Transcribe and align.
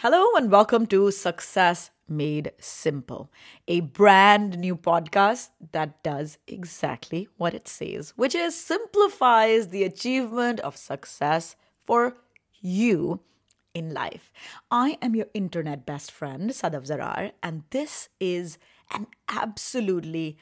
Hello 0.00 0.26
and 0.36 0.52
welcome 0.52 0.84
to 0.88 1.10
Success 1.10 1.90
Made 2.06 2.52
Simple, 2.58 3.32
a 3.66 3.80
brand 3.80 4.58
new 4.58 4.76
podcast 4.76 5.48
that 5.72 6.02
does 6.02 6.36
exactly 6.46 7.28
what 7.38 7.54
it 7.54 7.66
says, 7.66 8.12
which 8.14 8.34
is 8.34 8.54
simplifies 8.54 9.68
the 9.68 9.84
achievement 9.84 10.60
of 10.60 10.76
success 10.76 11.56
for 11.86 12.18
you 12.60 13.20
in 13.72 13.94
life. 13.94 14.34
I 14.70 14.98
am 15.00 15.16
your 15.16 15.28
internet 15.32 15.86
best 15.86 16.12
friend, 16.12 16.50
Sadaf 16.50 16.86
Zarar, 16.86 17.32
and 17.42 17.62
this 17.70 18.10
is 18.20 18.58
an 18.92 19.06
absolutely 19.30 20.36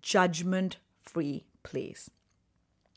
judgment-free 0.00 1.44
place. 1.64 2.08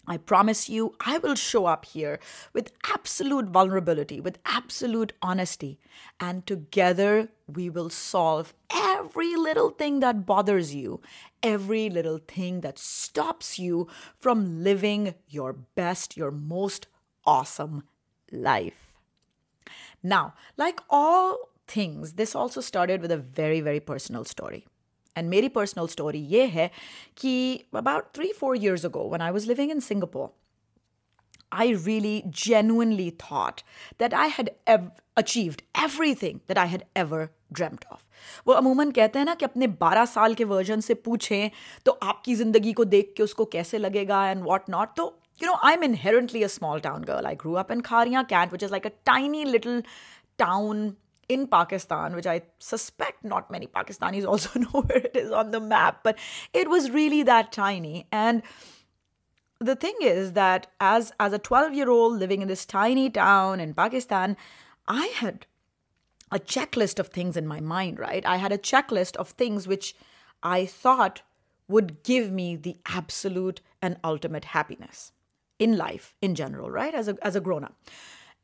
I 0.08 0.18
promise 0.18 0.70
you, 0.70 0.96
I 1.00 1.18
will 1.18 1.36
show 1.36 1.66
up 1.66 1.86
here 1.86 2.20
with 2.54 2.72
absolute 2.88 3.46
vulnerability, 3.46 4.20
with 4.22 4.40
absolute 4.46 5.14
honesty. 5.22 5.80
And 6.20 6.46
together, 6.46 7.30
we 7.48 7.70
will 7.70 7.90
solve 7.90 8.54
every 8.74 9.36
little 9.36 9.72
thing 9.72 10.00
that 10.02 10.26
bothers 10.26 10.76
you, 10.76 11.02
every 11.42 11.90
little 11.90 12.20
thing 12.20 12.62
that 12.62 12.78
stops 12.78 13.58
you 13.58 13.88
from 14.20 14.64
living 14.64 15.16
your 15.28 15.54
best, 15.54 16.16
your 16.16 16.32
most 16.32 16.88
awesome 17.26 17.84
life. 18.32 18.94
Now, 20.04 20.36
like 20.58 20.80
all 20.90 21.50
things, 21.68 22.14
this 22.14 22.36
also 22.36 22.62
started 22.62 23.02
with 23.02 23.12
a 23.12 23.18
very, 23.18 23.60
very 23.62 23.80
personal 23.80 24.24
story. 24.24 24.68
And 25.16 25.30
میری 25.30 25.50
personal 25.50 25.84
story 25.84 26.26
یہ 26.30 26.48
ہے 26.54 26.68
کہ 27.16 27.58
about 27.74 28.14
three 28.14 28.32
four 28.40 28.56
years 28.56 28.86
ago 28.86 29.10
when 29.10 29.22
I 29.22 29.32
was 29.32 29.50
living 29.50 29.72
in 29.72 29.80
Singapore 29.80 30.28
I 31.52 31.74
really 31.86 32.22
genuinely 32.26 33.10
thought 33.18 33.62
that 34.00 34.14
I 34.14 34.30
had 34.38 34.50
achieved 35.16 35.62
every 35.74 36.14
thing 36.16 36.38
that 36.50 36.58
I 36.58 36.70
had 36.70 36.84
ever 36.96 37.26
dreamed 37.52 37.86
of 37.90 38.02
وہ 38.46 38.54
عموماً 38.54 38.92
کہتے 38.92 39.20
ہیں 39.20 39.26
نا 39.26 39.34
کہ 39.40 39.46
اپنے 39.46 39.68
بارہ 39.80 40.06
سال 40.14 40.34
کے 40.34 40.46
ورژن 40.46 40.82
سے 40.82 40.94
پوچھیں 40.94 41.50
تو 41.84 41.96
آپ 42.02 42.24
کی 42.24 42.36
زندگی 42.36 42.74
کو 42.74 42.84
دیکھ 42.84 43.16
کے 43.16 43.24
اس 43.24 43.34
کو 43.34 43.46
کیسے 43.46 43.78
لگے 43.78 44.08
گا 44.08 44.24
اینڈ 44.24 44.44
واٹ 44.46 44.70
ناٹ 44.70 44.96
تو 44.96 45.12
you 45.42 45.48
know 45.48 45.54
I 45.62 45.76
am 45.76 45.84
inherently 45.84 46.40
a 46.40 46.46
small 46.46 46.80
town 46.80 47.04
girl 47.08 47.26
I 47.26 47.36
grew 47.36 47.58
up 47.58 47.72
in 47.72 47.82
Kharian 47.82 48.24
Kent 48.24 48.54
which 48.54 48.64
is 48.64 48.72
like 48.72 48.86
a 48.86 48.92
tiny 49.04 49.44
little 49.44 49.80
town 50.38 50.90
in 51.28 51.48
Pakistan, 51.48 52.16
which 52.16 52.28
I 52.28 52.44
suspect 52.60 53.24
not 53.24 53.50
many 53.50 53.68
Pakistanis 53.68 54.26
also 54.28 54.60
know 54.60 54.82
where 54.82 55.00
it 55.00 55.16
is 55.16 55.32
on 55.32 55.52
the 55.52 55.60
map, 55.60 56.02
but 56.04 56.18
it 56.54 56.70
was 56.70 56.92
really 56.92 57.24
that 57.24 57.52
tiny. 57.52 58.08
And 58.12 58.44
the 59.60 59.76
thing 59.76 59.96
is 60.02 60.34
that 60.34 60.68
as 60.80 61.14
a 61.20 61.40
12-year-old 61.40 62.20
living 62.20 62.42
in 62.42 62.48
this 62.48 62.66
tiny 62.66 63.10
town 63.10 63.60
in 63.60 63.74
Pakistan, 63.74 64.38
I 64.88 65.08
had 65.08 65.46
a 66.32 66.40
checklist 66.40 67.00
of 67.00 67.08
things 67.08 67.38
in 67.38 67.48
my 67.48 67.60
mind, 67.60 68.00
right? 68.00 68.26
I 68.26 68.38
had 68.38 68.52
a 68.52 68.58
checklist 68.58 69.16
of 69.16 69.30
things 69.30 69.68
which 69.68 69.96
I 70.44 70.66
thought 70.66 71.22
would 71.68 72.04
give 72.04 72.32
me 72.32 72.56
the 72.56 72.78
absolute 72.86 73.62
and 73.82 73.98
ultimate 74.04 74.46
happiness 74.46 75.12
in 75.58 75.78
life 75.78 76.14
in 76.22 76.36
general, 76.36 76.70
right? 76.70 76.94
As 76.94 77.36
a 77.36 77.42
grown-up. 77.42 77.76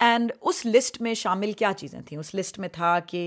and 0.01 0.31
اس 0.41 0.65
list 0.65 0.99
میں 1.01 1.13
شامل 1.13 1.51
کیا 1.51 1.71
چیزیں 1.77 1.99
تھیں 2.01 2.17
اس 2.19 2.33
list 2.35 2.57
میں 2.59 2.67
تھا 2.69 2.97
کہ 2.99 3.27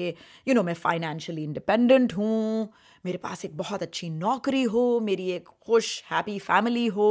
یو 0.46 0.54
نو 0.54 0.62
میں 0.62 0.74
فائنینشلی 0.74 1.44
انڈیپینڈنٹ 1.44 2.16
ہوں 2.16 2.66
میرے 3.04 3.18
پاس 3.18 3.44
ایک 3.44 3.54
بہت 3.56 3.82
اچھی 3.82 4.08
نوکری 4.08 4.64
ہو 4.66 5.00
میری 5.00 5.30
ایک 5.32 5.48
خوش 5.66 6.02
ہیپی 6.10 6.38
فیملی 6.38 6.88
ہو 6.90 7.10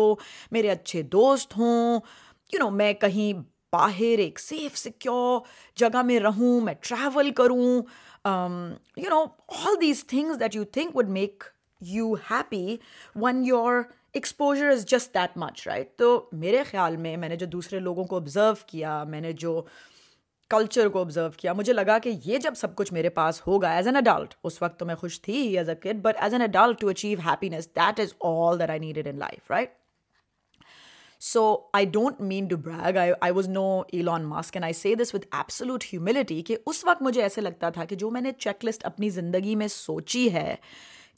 میرے 0.52 0.70
اچھے 0.70 1.02
دوست 1.12 1.58
ہوں 1.58 2.00
یو 2.54 2.60
نو 2.60 2.70
میں 2.70 2.92
کہیں 2.94 3.34
باہر 3.74 4.20
ایک 4.20 4.40
سیف 4.40 4.78
سیکیور 4.78 5.40
جگہ 5.76 6.02
میں 6.02 6.20
رہوں 6.20 6.60
میں 6.62 6.74
ٹریول 6.82 7.32
کروں 7.32 7.82
you 8.98 9.10
know 9.10 9.24
all 9.48 9.82
these 9.82 10.06
things 10.08 10.40
that 10.40 10.56
you 10.56 10.64
think 10.72 10.96
would 10.98 11.10
make 11.10 11.44
you 11.82 12.14
happy 12.32 12.78
when 13.16 13.46
your 13.46 13.82
exposure 14.14 14.70
is 14.70 14.86
just 14.86 15.14
that 15.14 15.38
much 15.38 15.68
right 15.68 15.96
تو 15.98 16.30
میرے 16.34 16.64
خیال 16.64 16.98
میں 16.98 17.16
میں 17.18 17.30
نے 17.30 17.36
جو 17.36 17.46
دوسرے 17.46 17.80
لوگوں 17.80 18.04
کو 18.04 18.16
آبزرو 18.16 18.54
کیا 18.68 19.04
میں 19.04 19.22
نے 19.22 19.32
جو 19.34 19.62
کلچر 20.52 20.88
کو 20.88 21.00
آبزرو 21.00 21.30
کیا 21.38 21.54
مجھے 21.54 21.74
لگا 21.74 21.98
کہ 22.00 22.12
یہ 22.26 22.38
جب 22.38 22.54
سب 22.56 22.76
کچھ 22.76 22.94
میرے 22.94 23.10
پاس 23.10 23.42
ہوگا 23.48 23.70
ایز 23.70 23.88
این 23.88 23.96
اڈالٹ 23.96 24.34
اس 24.44 24.62
وقت 24.62 24.80
تو 24.80 24.86
میں 24.86 24.96
خوش 24.96 25.22
تھی 25.22 25.58
as 25.58 25.70
a 25.70 25.76
kid 25.76 26.02
but 26.02 26.18
as 26.18 26.34
an 26.34 26.42
adult 26.42 26.80
to 26.82 26.90
achieve 26.90 27.20
happiness 27.26 27.68
that 27.76 28.00
is 28.00 28.14
all 28.22 28.60
that 28.60 28.70
I 28.70 28.80
need 28.80 29.08
in 29.08 29.20
life 29.20 29.52
right 29.52 29.72
so 31.22 31.46
I 31.74 31.86
don't 31.86 32.22
mean 32.22 32.48
to 32.48 32.58
brag 32.58 32.98
I 32.98 33.12
I 33.22 33.34
was 33.34 33.50
no 33.50 33.66
L 33.92 34.10
on 34.10 34.32
and 34.34 34.64
I 34.64 34.74
see 34.74 34.96
this 34.96 35.14
with 35.16 35.28
absolute 35.32 35.84
humility 35.94 36.42
کہ 36.42 36.58
اس 36.66 36.86
وقت 36.86 37.02
مجھے 37.02 37.22
ایسے 37.22 37.42
لگتا 37.42 37.70
تھا 37.70 37.86
کہ 37.86 37.96
جو 37.96 38.10
میں 38.10 38.22
نے 38.22 38.32
چیک 38.38 38.66
لسٹ 38.66 38.86
اپنی 38.86 39.10
زندگی 39.10 39.56
میں 39.56 39.68
سوچی 39.68 40.32
ہے 40.34 40.56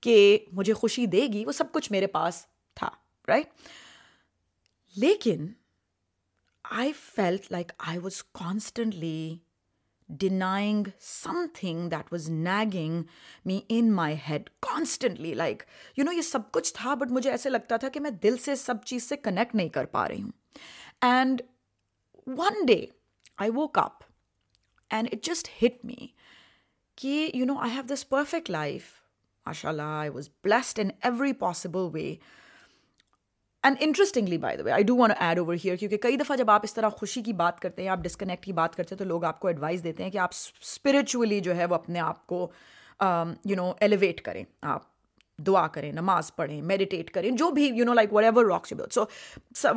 کہ 0.04 0.38
مجھے 0.52 0.74
خوشی 0.74 1.06
دے 1.06 1.28
گی 1.34 1.46
وہ 1.46 1.52
سب 1.52 1.72
کچھ 1.72 1.92
میرے 1.92 2.08
پاس 2.08 2.46
تھا 2.78 2.90
رائٹ 3.28 3.70
لیکن 4.96 5.48
I 6.66 6.92
felt 7.16 7.52
like 7.52 7.72
I 7.88 7.98
was 7.98 8.22
constantly 8.34 9.36
denying 10.10 10.88
some 11.02 11.46
thing 11.54 11.90
that 11.90 12.12
was 12.14 12.30
nagging 12.30 13.02
me 13.46 13.60
in 13.70 13.92
my 13.94 14.16
head 14.30 14.50
constantly 14.62 15.34
like 15.34 15.64
you 15.98 16.06
know 16.06 16.12
یہ 16.12 16.22
سب 16.22 16.52
کچھ 16.52 16.74
تھا 16.74 16.94
بٹ 16.94 17.12
مجھے 17.12 17.32
ایسے 17.32 17.50
لگتا 17.50 17.78
تھا 17.78 17.90
کہ 17.90 18.00
میں 18.00 18.12
دل 18.24 18.38
سے 18.38 18.56
سب 18.56 18.84
چیز 18.86 19.10
سے 19.10 19.16
کنیکٹ 19.16 19.56
نہیں 19.56 19.70
کر 19.70 19.86
پا 19.86 20.08
رہی 20.08 20.22
ہوں 20.22 20.32
and 21.02 21.42
one 22.28 22.66
day 22.68 22.86
I 23.38 23.52
woke 23.52 23.78
up 23.78 24.04
and 24.92 25.10
it 25.12 25.24
just 25.24 25.50
hit 25.64 25.84
me 25.86 26.08
کہ 26.98 27.30
you 27.34 27.46
know 27.46 27.58
I 27.60 27.72
have 27.72 27.82
this 27.94 28.08
perfect 28.10 28.50
life 28.50 28.92
ماشاء 29.46 29.70
اللہ 29.70 29.98
I 29.98 30.10
was 30.10 30.30
blessed 30.44 30.80
in 30.80 30.90
every 31.02 31.34
possible 31.40 31.90
way 31.94 32.16
and 33.66 33.78
interestingly 33.80 34.38
by 34.38 34.58
the 34.58 34.64
way 34.64 34.72
I 34.72 34.84
do 34.84 34.96
want 34.96 35.14
add 35.20 35.40
over 35.40 35.56
here 35.64 35.76
کیونکہ 35.76 35.98
کئی 35.98 36.18
دفعہ 36.18 36.36
جب 36.38 36.50
آپ 36.52 36.62
اس 36.64 36.74
طرح 36.74 36.90
خوشی 36.90 37.22
کی 37.22 37.34
بات 37.34 37.60
کرتے 37.60 37.82
ہیں 37.82 37.90
آپ 37.90 38.00
ڈسکنیکٹ 38.00 38.46
کی 38.46 38.54
بات 38.54 38.76
کرتے 38.76 38.96
ہیں 38.96 39.00
تو 39.00 39.06
لوگ 39.06 39.24
آپ 39.24 39.40
کو 39.40 39.48
ایڈوائز 39.48 39.84
دیتے 39.84 40.04
ہیں 40.04 40.10
کہ 40.12 40.18
آپ 40.18 40.34
اسپرچولی 40.34 41.40
جو 41.40 41.56
ہے 41.56 41.66
وہ 41.66 41.76
اپنے 41.76 42.00
آپ 42.00 42.26
کو 42.28 42.48
یو 43.00 43.56
نو 43.56 43.72
ایلیویٹ 43.80 44.22
کریں 44.22 44.44
آپ 44.64 44.84
دعا 45.40 45.66
کریں 45.68 45.92
نماز 45.92 46.36
پڑھیں 46.36 46.62
میڈیٹیٹ 46.64 47.10
کریں 47.12 47.30
جو 47.32 47.50
بھی 47.52 47.70
you 47.70 47.86
know 47.86 47.94
like 47.94 48.14
what 48.14 48.24
ever 48.24 48.46
works 48.46 48.74
so 48.92 49.04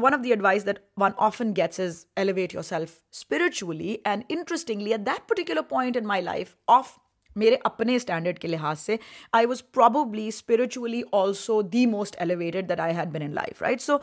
one 0.03 0.15
of 0.15 0.25
the 0.25 0.31
advice 0.31 0.67
that 0.67 0.79
one 0.97 1.11
often 1.29 1.57
gets 1.57 1.81
is 1.81 2.05
elevate 2.17 2.55
your 2.55 2.63
self 2.65 2.95
spiritually 3.13 3.97
and 4.05 4.23
interestingly 4.29 4.93
at 4.93 5.07
that 5.07 5.29
particular 5.29 5.63
point 5.69 5.97
in 5.97 6.07
my 6.07 6.23
life 6.23 6.55
of 6.69 6.97
میرے 7.39 7.57
اپنے 7.65 7.97
standard 7.97 8.39
کے 8.39 8.49
لحاظ 8.49 8.81
سے 8.81 8.97
I 9.33 9.47
was 9.47 9.63
probably 9.73 10.27
spiritually 10.29 11.03
also 11.13 11.61
the 11.73 11.85
most 11.87 12.17
elevated 12.19 12.69
that 12.69 12.81
I 12.81 12.97
had 12.97 13.13
been 13.13 13.23
in 13.23 13.35
life 13.35 13.63
right 13.63 13.83
سو 13.83 13.97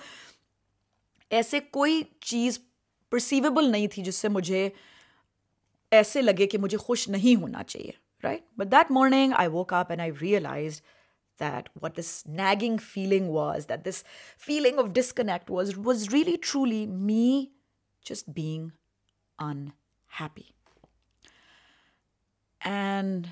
ایسے 1.32 1.60
کوئی 1.72 2.02
چیز 2.22 2.60
پرسیویبل 3.12 3.72
نہیں 3.72 3.88
تھی 3.88 4.04
جس 4.04 4.16
سے 4.16 4.30
مجھے 4.30 4.70
ایسے 5.92 6.22
لگے 6.22 6.48
کہ 6.48 6.58
مجھے 6.58 6.78
خوش 6.78 7.08
نہیں 7.10 7.42
ہونا 7.42 7.64
چاہیے 7.64 7.92
right 8.24 8.42
but 8.58 8.72
that 8.72 8.92
morning 8.92 9.34
I 9.36 9.50
woke 9.50 9.74
up 9.74 9.92
and 9.92 10.02
I 10.02 10.12
realise 10.22 10.82
that 11.40 11.70
what 11.82 11.98
this 11.98 12.12
nagging 12.28 12.78
feeling 12.84 13.30
was 13.30 13.70
that 13.70 13.86
this 13.86 14.04
feeling 14.46 14.80
of 14.80 14.90
disconnect 14.94 15.52
was 15.52 15.72
was 15.78 16.08
really 16.14 16.36
truly 16.44 16.86
me 16.86 17.46
just 18.06 18.30
being 18.30 18.68
in 19.40 19.66
happy 20.12 20.55
And 22.96 23.30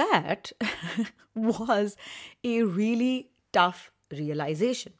that 0.00 0.52
was 1.34 1.96
a 2.44 2.62
really 2.62 3.30
tough 3.54 3.90
realization. 4.10 4.92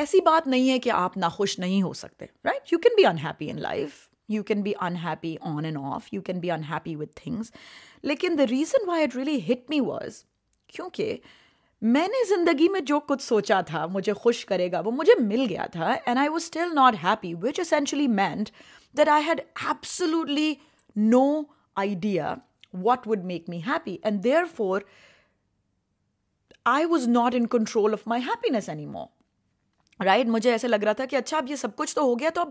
ایسی 0.00 0.20
بات 0.20 0.46
نہیں 0.46 0.70
ہے 0.70 0.78
کہ 0.78 0.90
آپ 0.90 1.16
ناخوش 1.16 1.58
نہیں 1.58 1.82
ہو 1.82 1.92
سکتے 1.92 2.26
right 2.44 2.72
you 2.72 2.78
can 2.78 2.94
be 2.96 3.04
unhappy 3.06 3.50
in 3.50 3.60
life 3.60 4.08
you 4.28 4.42
can 4.42 4.62
be 4.62 4.72
unhappy 4.80 5.34
on 5.40 5.64
and 5.64 5.78
off 5.84 6.06
you 6.12 6.20
can 6.22 6.38
be 6.40 6.50
unhappy 6.50 6.94
with 6.96 7.14
things 7.16 7.52
لیکن 8.02 8.38
the 8.38 8.46
reason 8.46 8.88
why 8.88 9.04
it 9.04 9.16
really 9.16 9.38
hit 9.52 9.70
me 9.70 9.80
was 9.80 10.22
کیونکہ 10.66 11.16
میں 11.82 12.06
نے 12.08 12.24
زندگی 12.28 12.68
میں 12.68 12.80
جو 12.80 13.00
کچھ 13.00 13.22
سوچا 13.22 13.60
تھا 13.60 13.84
مجھے 13.86 14.12
خوش 14.12 14.44
کرے 14.46 14.70
گا 14.72 14.80
وہ 14.80 14.90
مجھے 14.90 15.20
مل 15.20 15.44
گیا 15.48 15.66
تھا 15.72 15.90
and 16.06 16.18
I 16.18 16.28
was 16.28 16.42
still 16.42 16.74
not 16.74 16.96
happy 17.02 17.34
which 17.42 17.60
essentially 17.60 18.06
meant 18.14 18.50
that 18.94 19.08
I 19.08 19.24
had 19.26 19.40
absolutely 19.62 20.54
no 20.96 21.24
idea 21.76 22.34
what 22.72 23.06
would 23.06 23.24
make 23.24 23.48
me 23.48 23.60
happy. 23.60 23.98
And 24.02 24.22
therefore, 24.22 24.80
I 24.80 24.84
I 26.66 26.84
was 26.84 27.06
not 27.08 27.34
in 27.34 27.46
control 27.46 27.92
of 27.92 28.06
my 28.06 28.22
anymore. 28.22 28.66
Right? 28.68 28.86
More 28.86 29.06
right 30.00 30.26
مجھے 30.26 30.50
ایسے 30.50 30.68
لگ 30.68 30.84
رہا 30.84 30.92
تھا 30.92 31.06
کہ 31.06 31.16
اچھا 31.16 31.36
اب 31.38 31.50
یہ 31.50 31.56
سب 31.56 31.76
کچھ 31.76 31.94
تو 31.94 32.02
ہو 32.02 32.18
گیا 32.18 32.30
تو 32.30 32.40
اب 32.40 32.50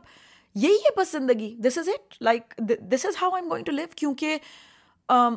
یہی 0.55 0.75
ہے 0.75 0.89
بس 0.97 1.11
زندگی 1.11 1.55
this 1.59 1.77
is 1.77 1.89
it 1.89 2.15
like 2.21 2.53
this 2.91 3.05
is 3.05 3.21
how 3.21 3.31
I 3.31 3.43
am 3.43 3.49
going 3.49 3.63
to 3.63 3.71
live 3.71 3.87
کیونکہ 3.95 4.37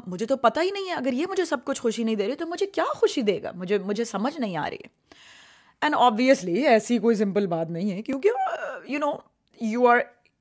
مجھے 0.07 0.27
تو 0.27 0.37
پتہ 0.37 0.61
ہی 0.61 0.71
نہیں 0.71 0.89
ہے 0.89 0.95
اگر 0.95 1.13
یہ 1.13 1.27
مجھے 1.31 1.45
سب 1.45 1.65
کچھ 1.65 1.81
خوشی 1.81 2.05
نہیں 2.05 2.17
دے 2.17 2.27
رہی 2.27 2.35
تو 2.35 2.47
مجھے 2.47 2.67
کیا 2.67 2.85
خوشی 2.95 3.23
دے 3.23 3.43
گا 3.43 3.53
مجھے 3.55 4.05
سمجھ 4.05 4.39
نہیں 4.41 4.57
آ 4.57 4.69
رہی 4.71 4.77
ہے 4.77 4.89
اینڈ 5.83 5.95
آبویسلی 5.99 6.67
ایسی 6.67 6.99
کوئی 6.99 7.17
سمپل 7.17 7.47
بات 7.47 7.71
نہیں 7.71 7.91
ہے 7.93 8.03
کیونکہ 8.03 8.29
you 8.89 8.99
know 8.99 9.13
you 9.61 9.87
are 9.89 9.99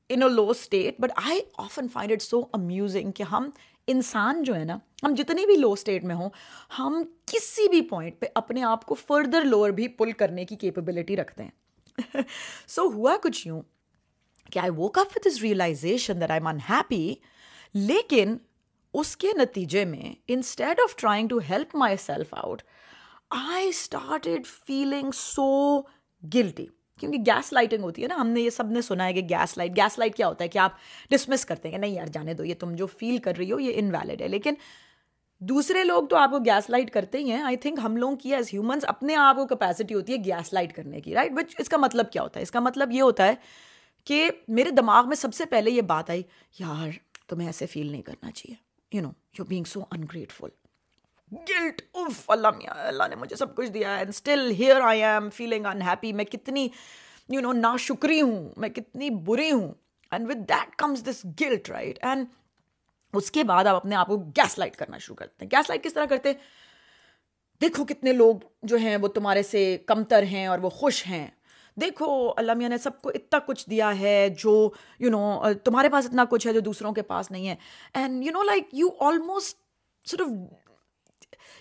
in 0.10 0.24
a 0.24 0.30
love 0.30 0.50
state 0.50 1.00
but 1.00 1.12
I 1.16 1.40
often 1.58 1.88
find 1.88 2.12
it 2.12 2.22
so 2.22 2.42
amusing 2.54 3.12
کہ 3.12 3.24
ہم 3.24 3.50
انسان 3.88 4.44
جو 4.44 4.56
ہے 4.56 4.64
نا 4.64 4.78
ہم 5.04 5.14
جتنے 5.18 5.46
بھی 5.46 5.56
لو 5.56 5.72
اسٹیٹ 5.72 6.04
میں 6.04 6.16
ہوں 6.16 6.30
ہم 6.80 7.02
کسی 7.26 7.68
بھی 7.70 7.82
پوائنٹ 7.90 8.20
پہ 8.20 8.26
اپنے 8.36 8.64
آپ 8.64 8.86
کو 8.86 8.96
فردر 8.98 9.44
لوور 9.44 9.70
بھی 9.70 9.88
پل 9.98 10.12
کرنے 10.12 10.46
کی 10.46 10.56
کیپبلٹی 10.56 11.18
رکھتے 11.18 11.44
ہیں 11.44 12.22
سو 12.68 12.90
ہوا 12.94 13.16
کچھ 13.24 13.48
یوں 13.48 13.62
کہ 14.52 14.60
I 14.60 14.72
woke 14.72 14.98
up 15.00 15.18
with 15.18 15.28
this 15.28 15.42
realization 15.42 16.22
that 16.22 16.32
I 16.32 16.40
am 16.40 16.48
unhappy 16.48 17.08
happy 17.10 17.88
لیکن 17.88 18.36
اس 18.94 19.16
کے 19.18 19.28
نتیجے 19.38 19.84
میں 19.86 20.14
instead 20.28 20.80
of 20.84 20.96
trying 20.96 21.28
to 21.28 21.40
help 21.50 21.76
my 21.76 21.98
self 21.98 22.34
out 22.36 22.62
I 23.30 23.68
started 23.70 24.48
feeling 24.48 25.12
so 25.16 25.50
guilty 26.24 26.66
کیونکہ 27.04 27.32
گیس 27.32 27.52
لائٹنگ 27.54 27.84
ہوتی 27.84 28.04
ہے 28.04 28.08
نا 28.08 28.16
ہم 28.16 28.28
نے 28.28 28.42
یہ 28.42 28.50
سب 28.50 28.72
نے 28.72 28.82
سنا 28.82 29.06
ہے 29.06 29.14
کہ 29.14 29.22
گیس 29.30 29.58
لائٹ 29.58 29.76
گیس 29.78 29.98
لائٹ 30.00 30.16
کیا 30.16 30.28
ہوتا 30.28 30.44
ہے 30.44 30.50
کہ 30.50 30.58
آپ 30.58 30.72
ڈسمس 31.12 31.46
کرتے 31.46 31.68
ہیں 31.68 31.76
کہ 31.76 31.82
نہیں 31.82 31.92
یار 31.92 32.08
جانے 32.08 32.34
دو 32.34 32.44
یہ 32.44 32.56
تم 32.60 32.76
جو 32.76 32.86
فیل 33.00 33.18
کر 33.18 33.38
رہی 33.38 33.52
ہو 33.52 33.60
یہ 33.60 33.80
انویلڈ 33.80 34.22
ہے 34.22 34.28
لیکن 34.28 34.54
دوسرے 35.42 35.84
لوگ 35.84 36.06
تو 36.08 36.16
آپ 36.16 36.32
کو 36.32 36.40
گیس 36.40 36.70
لائٹ 36.70 36.92
کرتے 36.92 37.18
ہی 37.18 37.32
ہیں 37.32 37.42
آئی 37.42 37.58
تھنک 37.58 37.80
ہم 37.84 37.98
لوگوں 37.98 38.16
کی 38.16 38.34
ایز 38.36 38.54
ہیومنس 38.54 38.86
اپنے 38.88 39.16
آپ 39.16 39.36
کو 39.36 39.46
کیپیسٹی 39.48 39.94
ہوتی 39.94 40.14
ہے 40.14 40.18
گیس 40.26 40.54
لائٹ 40.54 40.74
کرنے 40.74 41.02
کی 41.02 41.16
رائٹ 41.16 41.32
بٹ 41.32 41.56
اس 41.60 41.70
کا 41.70 41.78
مطلب 41.78 42.12
کیا 42.12 42.22
ہوتا 42.22 42.40
ہے 42.40 42.44
اس 42.44 42.52
کا 42.52 42.60
مطلب 42.60 42.92
یہ 42.92 43.02
ہوتا 43.02 43.28
ہے 43.28 43.36
کہ 44.08 44.30
میرے 44.48 44.72
دماغ 44.72 45.08
میں 45.08 45.16
سب 45.16 45.34
سے 45.34 45.46
پہلے 45.46 45.72
یہ 45.72 45.82
بات 45.82 46.10
آئی 46.10 46.22
یار 46.60 46.90
تمہیں 47.28 47.48
ایسے 47.48 47.66
فیل 47.66 47.92
نہیں 47.92 48.02
کرنا 48.02 48.32
چاہیے 48.32 48.56
you 48.92 49.02
know 49.02 49.12
you 49.40 49.46
being 49.46 49.64
so 49.64 49.80
ungrateful 49.92 50.50
guilt 51.50 51.82
اف 51.94 52.24
اللہ 52.28 52.48
میاں 52.58 52.74
اللہ 52.88 53.08
نے 53.10 53.16
مجھے 53.16 53.36
سب 53.36 53.56
کچھ 53.56 53.70
دیا 53.70 53.92
ہے 53.92 53.98
and 53.98 54.10
still 54.10 54.52
here 54.52 54.82
I 54.82 55.04
am 55.04 55.30
feeling 55.30 55.66
in 55.66 55.82
happy 55.82 56.14
میں 56.14 56.26
کتنی 56.26 56.68
یو 57.30 57.42
نو 57.42 57.52
نا 57.52 57.76
شکری 57.80 58.22
ہوں 58.22 58.50
میں 58.58 58.70
کتنی 58.70 59.10
بری 59.26 59.52
ہوں 59.52 59.72
and 60.12 60.30
with 60.30 60.50
that 60.50 60.76
comes 60.76 61.04
this 61.04 61.26
guilt 61.42 61.70
right 61.70 62.00
and 62.02 62.26
اس 63.14 63.32
کے 63.32 63.44
بعد 63.44 63.66
آپ 63.66 63.76
اپنے 63.76 63.96
آپ 63.96 64.08
کو 64.08 64.18
گیس 64.38 64.58
لائٹ 64.60 64.76
کرنا 64.76 64.98
شروع 64.98 65.16
کرتے 65.16 65.46
ہیں 65.46 65.50
گیس 65.52 65.70
لائٹ 65.70 65.84
کس 65.84 65.94
طرح 65.94 66.06
کرتے 66.06 66.34
دیکھو 67.62 67.86
کتنے 67.86 68.14
لوگ 68.14 68.36
جو 68.64 68.78
ہیں 68.78 68.98
وہ 68.98 69.08
تمہارے 69.08 69.44
سے 69.44 69.78
کمتر 69.86 70.24
ہیں 70.24 70.46
اور 70.48 70.60
وہ 70.60 70.70
خوش 70.70 71.06
ہیں 71.08 71.28
دیکھو 71.78 72.08
اللہ 72.38 72.54
میاں 72.54 72.70
نے 72.70 72.78
سب 72.78 73.02
کو 73.02 73.10
اتنا 73.10 73.40
کچھ 73.40 73.70
دیا 73.70 74.00
ہے 74.00 74.28
جو 74.38 74.70
یو 75.00 75.10
نو 75.10 75.54
تمہارے 75.64 75.90
پاس 75.90 76.06
اتنا 76.06 76.26
کچھ 76.30 76.48
ہے 76.48 76.54
جو 76.54 76.60
دوسروں 76.60 76.92
کے 76.94 77.02
پاس 77.02 77.32
نہیں 77.32 77.48
ہے 77.48 77.56
and 77.94 78.24
you 78.26 78.32
know 78.32 78.44
like 78.44 78.74
you 78.74 78.90
almost 79.00 79.58
صرف 80.06 80.28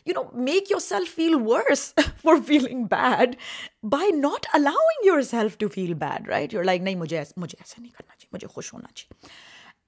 you 0.07 0.15
know 0.15 0.23
make 0.43 0.71
your 0.71 0.81
self 0.81 1.15
feel 1.15 1.35
worse 1.35 1.93
for 2.23 2.37
feeling 2.47 2.85
bad 2.85 3.37
by 3.91 4.13
not 4.13 4.47
allowing 4.53 5.07
your 5.07 5.23
self 5.23 5.59
to 5.59 5.69
feel 5.69 5.95
bad 5.95 6.29
right 6.29 6.55
your 6.55 6.65
like 6.65 6.83
نہیں 6.83 7.01
ایسا 7.01 7.41
نہیں 7.79 7.91
کرنا 7.91 8.17
چاہیے 8.19 8.47
خوش 8.47 8.73
ہونا 8.75 8.93
چاہیے 8.95 9.31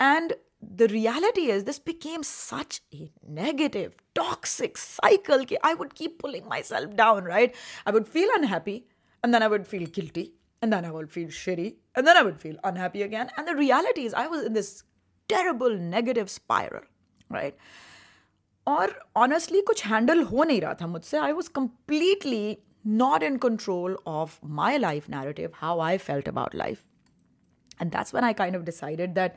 and 0.01 0.33
the 0.79 0.85
reality 0.91 1.51
is 1.53 1.65
this 1.67 1.81
became 1.87 2.23
such 2.25 2.81
a 2.91 3.07
negative 3.33 3.79
toxic 4.13 4.79
cycle 4.79 5.45
کہ 5.45 5.57
I 5.63 5.75
would 5.79 5.93
keep 5.93 6.21
pulling 6.23 6.47
my 6.47 6.63
self 6.63 6.95
down 6.97 7.27
right 7.27 7.53
I 7.85 7.95
would 7.95 8.09
feel 8.09 8.31
unhappy 8.37 8.79
and 9.23 9.35
then 9.35 9.43
I 9.43 9.51
would 9.51 9.67
feel 9.67 9.85
کلٹی 9.85 10.27
would 10.63 12.39
feel 12.41 12.57
unhappy 12.63 13.03
again 13.03 13.27
and 13.37 13.49
the 13.49 13.59
reality 13.59 14.07
is 14.07 14.15
I 14.15 14.29
was 14.29 14.45
in 14.47 14.57
this 14.57 14.83
terrible 15.29 15.81
negative 15.81 16.21
spiral 16.21 16.73
right 17.31 17.59
اور 18.67 18.89
honestly 19.15 19.61
کچھ 19.67 19.87
handle 19.87 20.23
ہو 20.23 20.45
نہیں 20.45 20.61
رہا 20.61 20.73
تھا 20.73 20.87
مجھ 20.87 21.05
سے 21.05 21.19
I 21.19 21.33
was 21.33 21.51
completely 21.51 22.55
not 22.85 23.25
in 23.27 23.39
control 23.39 23.95
of 24.05 24.39
my 24.53 24.79
life 24.79 25.09
narrative 25.09 25.49
how 25.63 25.81
I 25.81 25.99
felt 25.99 26.29
about 26.29 26.55
life 26.55 26.77
and 27.81 27.93
that's 27.93 28.15
one 28.15 28.25
I 28.25 28.35
kind 28.35 28.57
of 28.57 28.63
decided 28.63 29.17
that 29.17 29.33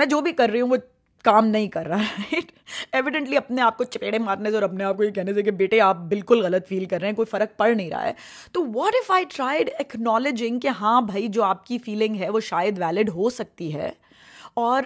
میں 0.00 0.06
جو 0.06 0.20
بھی 0.20 0.32
کر 0.32 0.50
رہی 0.50 0.60
ہوں 0.60 0.70
وہ 0.70 0.76
کام 1.24 1.46
نہیں 1.46 1.68
کر 1.68 1.86
رہا 1.86 1.96
رائٹ 1.96 2.52
ایویڈنٹلی 2.92 3.36
اپنے 3.36 3.62
آپ 3.62 3.78
کو 3.78 3.84
چپیڑے 3.84 4.18
مارنے 4.18 4.50
سے 4.50 4.54
اور 4.54 4.62
اپنے 4.62 4.84
آپ 4.84 4.96
کو 4.96 5.04
یہ 5.04 5.10
کہنے 5.10 5.34
سے 5.34 5.42
کہ 5.42 5.50
بیٹے 5.50 5.80
آپ 5.80 5.96
بالکل 6.08 6.44
غلط 6.44 6.68
فیل 6.68 6.84
کر 6.84 7.00
رہے 7.00 7.08
ہیں 7.08 7.14
کوئی 7.14 7.26
فرق 7.26 7.56
پڑ 7.56 7.74
نہیں 7.74 7.90
رہا 7.90 8.04
ہے 8.04 8.12
تو 8.52 8.64
what 8.72 8.94
if 8.94 9.10
I 9.10 9.24
tried 9.36 9.70
acknowledging 9.78 10.58
کہ 10.58 10.68
ہاں 10.80 11.00
بھائی 11.02 11.28
جو 11.28 11.42
آپ 11.42 11.66
کی 11.66 11.78
فیلنگ 11.78 12.16
ہے 12.16 12.28
وہ 12.28 12.40
شاید 12.40 12.78
ویلڈ 12.78 13.10
ہو 13.10 13.30
سکتی 13.30 13.74
ہے 13.74 13.90
اور 14.54 14.82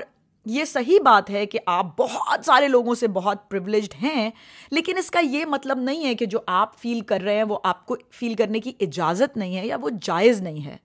یہ 0.46 0.64
صحیح 0.64 0.98
بات 1.04 1.30
ہے 1.30 1.44
کہ 1.46 1.58
آپ 1.66 1.96
بہت 1.98 2.44
سارے 2.44 2.68
لوگوں 2.68 2.94
سے 2.94 3.08
بہت 3.08 3.48
پرولیجڈ 3.50 3.94
ہیں 4.02 4.30
لیکن 4.70 4.98
اس 4.98 5.10
کا 5.10 5.20
یہ 5.20 5.44
مطلب 5.44 5.78
نہیں 5.78 6.04
ہے 6.04 6.14
کہ 6.14 6.26
جو 6.26 6.38
آپ 6.46 6.78
فیل 6.78 7.00
کر 7.00 7.20
رہے 7.20 7.36
ہیں 7.36 7.44
وہ 7.44 7.58
آپ 7.64 7.84
کو 7.86 7.96
فیل 8.10 8.34
کرنے 8.34 8.60
کی 8.60 8.72
اجازت 8.80 9.36
نہیں 9.36 9.56
ہے 9.56 9.66
یا 9.66 9.76
وہ 9.80 9.90
جائز 10.02 10.42
نہیں 10.42 10.64
ہے 10.66 10.76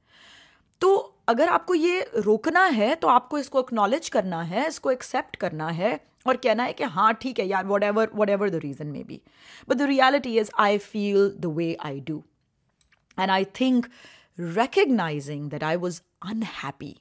تو 0.81 1.11
اگر 1.27 1.47
آپ 1.51 1.65
کو 1.65 1.75
یہ 1.75 2.19
روکنا 2.25 2.69
ہے 2.77 2.93
تو 2.95 3.07
آپ 3.07 3.29
کو 3.29 3.37
اس 3.37 3.49
کو 3.49 3.59
اکنالج 3.59 4.09
کرنا 4.09 4.49
ہے 4.49 4.67
اس 4.67 4.79
کو 4.79 4.89
ایکسیپٹ 4.89 5.37
کرنا 5.37 5.77
ہے 5.77 5.95
اور 6.25 6.35
کہنا 6.35 6.65
ہے 6.65 6.73
کہ 6.73 6.83
ہاں 6.83 7.11
ٹھیک 7.13 7.39
ہے 7.39 7.45
یار 7.45 7.65
what 7.65 7.83
ever 7.83 8.07
what 8.13 8.29
ever 8.29 8.47
the 8.47 8.57
reason 8.63 8.87
may 8.87 9.03
be 9.03 9.17
but 9.67 9.79
the 9.79 9.87
reality 9.87 10.39
is 10.39 10.49
I 10.57 10.77
feel 10.77 11.29
the 11.43 11.49
way 11.49 11.73
I 11.79 11.99
do 12.05 12.19
and 13.17 13.31
I 13.31 13.45
think 13.53 13.85
recognising 14.55 15.49
that 15.49 15.63
I 15.63 15.77
was 15.77 16.01
unhappy 16.21 16.93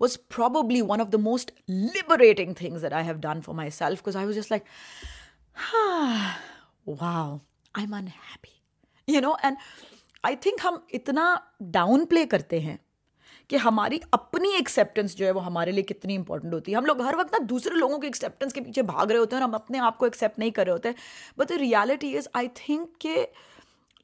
was 0.00 0.16
probably 0.28 0.80
one 0.82 1.00
of 1.00 1.12
the 1.12 1.18
most 1.20 1.50
liberating 1.68 2.54
things 2.54 2.82
that 2.82 2.92
I 2.92 2.94
I 2.94 3.02
I 3.02 3.08
have 3.08 3.20
done 3.22 3.40
for 3.40 3.54
my 3.54 3.70
self 3.70 4.06
was 4.06 4.34
just 4.36 4.52
like 4.52 4.62
wow 6.86 7.36
um 7.74 7.94
you 9.08 9.20
know 9.20 9.32
and 9.42 9.56
I 10.24 10.36
think 10.36 10.64
ہم 10.64 10.76
اتنا 10.92 11.34
down 11.72 12.06
پلے 12.06 12.24
کرتے 12.26 12.60
ہیں 12.60 12.76
کہ 13.50 13.56
ہماری 13.56 13.98
اپنی 14.12 14.48
acceptance 14.54 15.16
جو 15.16 15.26
ہے 15.26 15.30
وہ 15.30 15.44
ہمارے 15.44 15.72
لیے 15.72 15.82
کتنی 15.84 16.16
امپورٹنٹ 16.16 16.52
ہوتی 16.54 16.72
ہے 16.72 16.76
ہم 16.76 16.84
لوگ 16.86 17.00
ہر 17.00 17.14
وقت 17.14 17.32
نا 17.32 17.38
دوسرے 17.48 17.74
لوگوں 17.74 17.98
کے 17.98 18.06
ایکسیپٹنس 18.06 18.52
کے 18.54 18.60
پیچھے 18.60 18.82
بھاگ 18.82 19.06
رہے 19.06 19.18
ہوتے 19.18 19.36
ہیں 19.36 19.42
اور 19.42 19.48
ہم 19.48 19.54
اپنے 19.54 19.78
آپ 19.78 19.96
کو 19.98 20.04
ایکسیپٹ 20.04 20.38
نہیں 20.38 20.50
کر 20.50 20.64
رہے 20.64 20.72
ہوتے 20.72 20.90
but 21.38 21.52
reality 21.60 22.16
is 22.18 22.28
I 22.32 22.48
think 22.54 22.98
کہ 22.98 23.24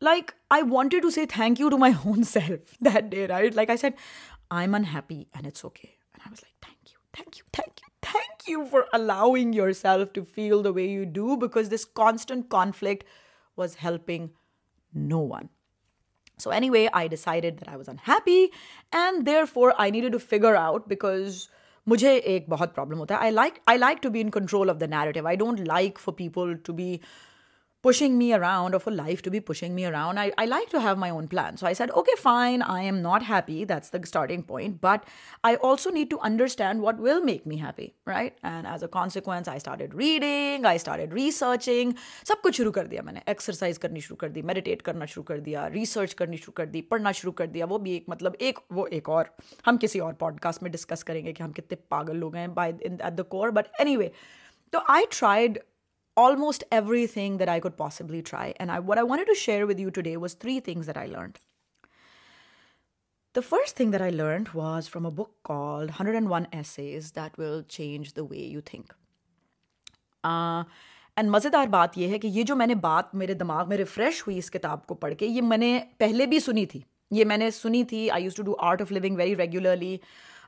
like 0.03 0.31
I 0.51 0.63
wanted 0.71 1.03
to 1.03 1.11
C 1.11 1.27
thank 1.27 1.61
you 1.61 1.69
to 1.69 1.79
my 1.79 1.93
own 2.05 2.23
self 2.25 2.79
that 2.81 3.05
day 3.05 3.27
right 3.27 3.55
like 3.55 3.71
I 3.71 3.79
set 3.79 3.95
I 4.51 4.67
am 4.67 4.85
happy 4.95 5.23
and 5.33 5.47
it's 5.47 5.65
okay 5.65 5.89
thank 6.15 6.41
thank 7.15 7.35
thank 7.53 7.81
thank 8.03 8.49
you 8.49 8.51
you 8.51 8.59
you 8.59 8.63
you 8.63 8.69
for 8.71 8.83
allowing 8.93 9.55
your 9.55 9.73
self 9.73 10.13
to 10.13 10.23
feel 10.35 10.65
the 10.65 10.71
way 10.71 10.83
you 10.83 11.05
do 11.13 11.37
because 11.37 11.71
this 11.73 11.87
constant 11.95 12.49
conflict 12.51 13.05
was 13.59 13.77
helping 13.85 14.29
no 14.93 15.27
one 15.29 15.47
so 16.41 16.51
any 16.51 16.71
way 16.71 16.87
I 16.93 17.09
decided 17.09 17.61
that 17.61 17.69
I 17.69 17.77
was 17.77 17.89
happy 18.09 18.47
and 18.93 19.27
there 19.27 19.45
four 19.53 19.71
I 19.77 19.91
need 19.91 20.13
to 20.13 20.19
figure 20.31 20.55
out 20.55 20.89
because 20.89 21.47
مجھے 21.87 22.13
ایک 22.15 22.49
بہت 22.49 22.75
problem 22.75 22.99
ہوتا 22.99 23.15
ہے 23.15 23.21
I 23.21 23.31
like 23.31 23.59
I 23.67 23.79
like 23.79 24.03
to 24.03 24.11
be 24.11 24.21
in 24.21 24.31
control 24.31 24.71
of 24.71 24.81
the 24.81 24.87
narrative 24.87 25.27
I 25.27 25.37
don't 25.37 25.61
like 25.61 25.99
for 25.99 26.15
people 26.15 26.55
to 26.55 26.73
be 26.73 26.97
pushing 27.87 28.17
me 28.17 28.33
around 28.33 28.75
of 28.75 28.87
a 28.89 28.91
life 28.91 29.23
to 29.23 29.31
be 29.31 29.41
pushing 29.41 29.75
me 29.75 29.85
around 29.87 30.19
I 30.19 30.31
I 30.37 30.49
like 30.49 30.71
to 30.73 30.79
have 30.79 30.95
my 30.97 31.13
own 31.13 31.27
plan 31.27 31.57
so 31.57 31.67
I 31.67 31.75
said 31.75 31.91
okay 31.91 32.15
fine 32.23 32.63
I 32.63 32.85
am 32.85 32.97
not 33.01 33.23
happy 33.29 33.65
that's 33.65 33.93
the 33.93 33.99
starting 33.99 34.43
point 34.43 34.77
but 34.83 35.05
I 35.43 35.57
also 35.63 35.91
need 35.91 36.11
to 36.11 36.17
understand 36.23 36.83
what 36.83 37.01
will 37.01 37.21
make 37.25 37.47
me 37.47 37.61
happy 37.61 37.87
right 38.07 38.39
and 38.43 38.67
as 38.67 38.83
a 38.83 38.89
consequence 38.93 39.49
I 39.49 39.57
start 39.57 39.81
add 39.81 39.95
reading 39.95 40.67
I 40.67 40.77
start 40.77 41.01
add 41.01 41.13
researching 41.13 41.93
سب 42.27 42.43
کچھ 42.43 42.57
شروع 42.57 42.73
کر 42.73 42.87
دیا 42.87 43.03
میں 43.03 43.13
نے 43.13 43.21
exercise 43.27 43.79
کرنی 43.79 44.01
شروع 44.01 44.17
کر 44.17 44.29
دی 44.29 44.43
میڈیٹیٹ 44.43 44.83
کرنا 44.83 45.05
شروع 45.05 45.25
کر 45.25 45.41
دیا 45.41 45.69
ریسرچ 45.71 46.15
کرنی 46.15 46.37
شروع 46.37 46.55
کر 46.55 46.67
دی 46.67 46.83
پڑھنا 46.83 47.13
شروع 47.13 47.33
کر 47.33 47.47
دیا 47.47 47.67
وہ 47.69 47.79
بھی 47.79 47.93
ایک 47.93 48.09
مطلب 48.09 48.33
ایک 48.39 48.59
وہ 48.71 48.87
ایک 48.91 49.09
اور 49.09 49.25
ہم 49.67 49.77
کسی 49.81 49.99
اور 49.99 50.15
پوڈ 50.15 50.41
کاسٹ 50.41 50.63
میں 50.63 50.71
ڈسکس 50.71 51.05
کریں 51.05 51.25
گے 51.27 51.33
کہ 51.33 51.43
ہم 51.43 51.53
کتنے 51.53 51.77
پاگل 51.89 52.17
لوگ 52.17 52.37
ہیں 52.37 52.47
by 52.55 52.73
in 52.81 52.97
at 53.01 53.19
the 53.19 53.23
core 53.29 53.49
but 53.51 53.69
any 53.79 53.97
way 53.97 54.09
تو 54.73 54.79
I 54.89 55.05
tried 55.11 55.59
almost 56.17 56.65
everything 56.71 57.37
that 57.39 57.49
I 57.49 57.61
could 57.61 57.77
possibly 57.77 58.23
try. 58.23 58.55
And 58.59 58.71
I, 58.71 58.79
what 58.81 58.99
I 58.99 59.03
wanted 59.03 59.27
to 59.27 59.35
share 59.35 59.67
with 59.67 59.79
you 59.79 59.91
today 59.91 60.17
was 60.17 60.35
three 60.35 60.61
things 60.61 60.87
that 60.87 60.97
I 60.97 61.07
learned. 61.07 61.39
The 63.35 63.43
first 63.43 63.77
thing 63.77 63.91
that 63.91 64.01
I 64.01 64.11
learned 64.11 64.51
was 64.51 64.89
from 64.89 65.05
a 65.05 65.11
book 65.11 65.33
called 65.43 65.89
101 65.91 66.49
Essays 66.53 67.11
That 67.13 67.37
Will 67.37 67.63
Change 67.65 68.15
the 68.15 68.25
Way 68.25 68.45
You 68.47 68.63
Think. 68.63 68.95
Uh, 70.25 70.65
and 71.17 71.31
مزیدار 71.31 71.67
بات 71.67 71.97
یہ 71.99 72.09
ہے 72.09 72.19
کہ 72.19 72.27
یہ 72.27 72.43
جو 72.45 72.55
میں 72.57 72.67
نے 72.67 72.75
بات 72.75 73.15
میرے 73.15 73.35
دماغ 73.35 73.69
میں 73.69 73.77
ریفریش 73.77 74.23
ہوئی 74.27 74.39
اس 74.39 74.51
کتاب 74.51 74.87
کو 74.87 74.95
پڑھ 74.95 75.15
کے 75.19 75.27
یہ 75.27 75.43
میں 75.43 75.59
نے 75.59 75.79
پہلے 75.99 76.27
بھی 76.27 76.41
سنی 76.41 76.65
تھی 76.67 76.81
یہ 77.11 77.25
میں 77.25 77.37
نے 77.37 77.51
سنی 77.51 77.83
تھی 77.85 78.09
I 78.11 78.25
use 78.25 78.35
to 78.35 78.43
do 78.43 78.57
art 78.59 78.83
of 78.83 78.93
living 78.93 79.17
very 79.17 79.37
regularly 79.37 79.97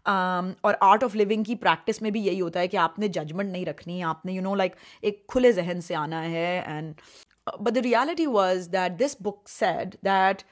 Um, 0.07 0.53
اور 0.61 0.75
آرٹ 0.81 1.05
آف 1.05 1.15
لیونگ 1.15 1.43
کی 1.43 1.55
پریکٹس 1.57 2.01
میں 2.03 2.11
بھی 2.11 2.21
یہی 2.21 2.41
ہوتا 2.41 2.61
ہے 2.61 2.69
کہ 2.69 2.77
آپ 2.77 2.99
نے 2.99 3.09
ججمنٹ 3.09 3.53
نہیں 3.53 3.65
رکھنی 3.67 4.03
آپ 4.03 4.27
نے 4.27 4.33
یو 4.33 4.43
نو 4.43 4.55
لائک 4.55 4.75
ایک 5.03 5.27
کھلے 5.27 5.51
ذہن 5.53 5.81
سے 5.81 5.95
آنا 5.95 6.23
ہے 6.25 6.61
and 6.67 7.01
but 7.47 7.75
the 7.75 7.83
reality 7.85 8.27
was 8.27 8.69
that 8.73 8.99
this 9.01 9.17
book 9.21 9.49
said 9.49 9.95
that 10.05 10.43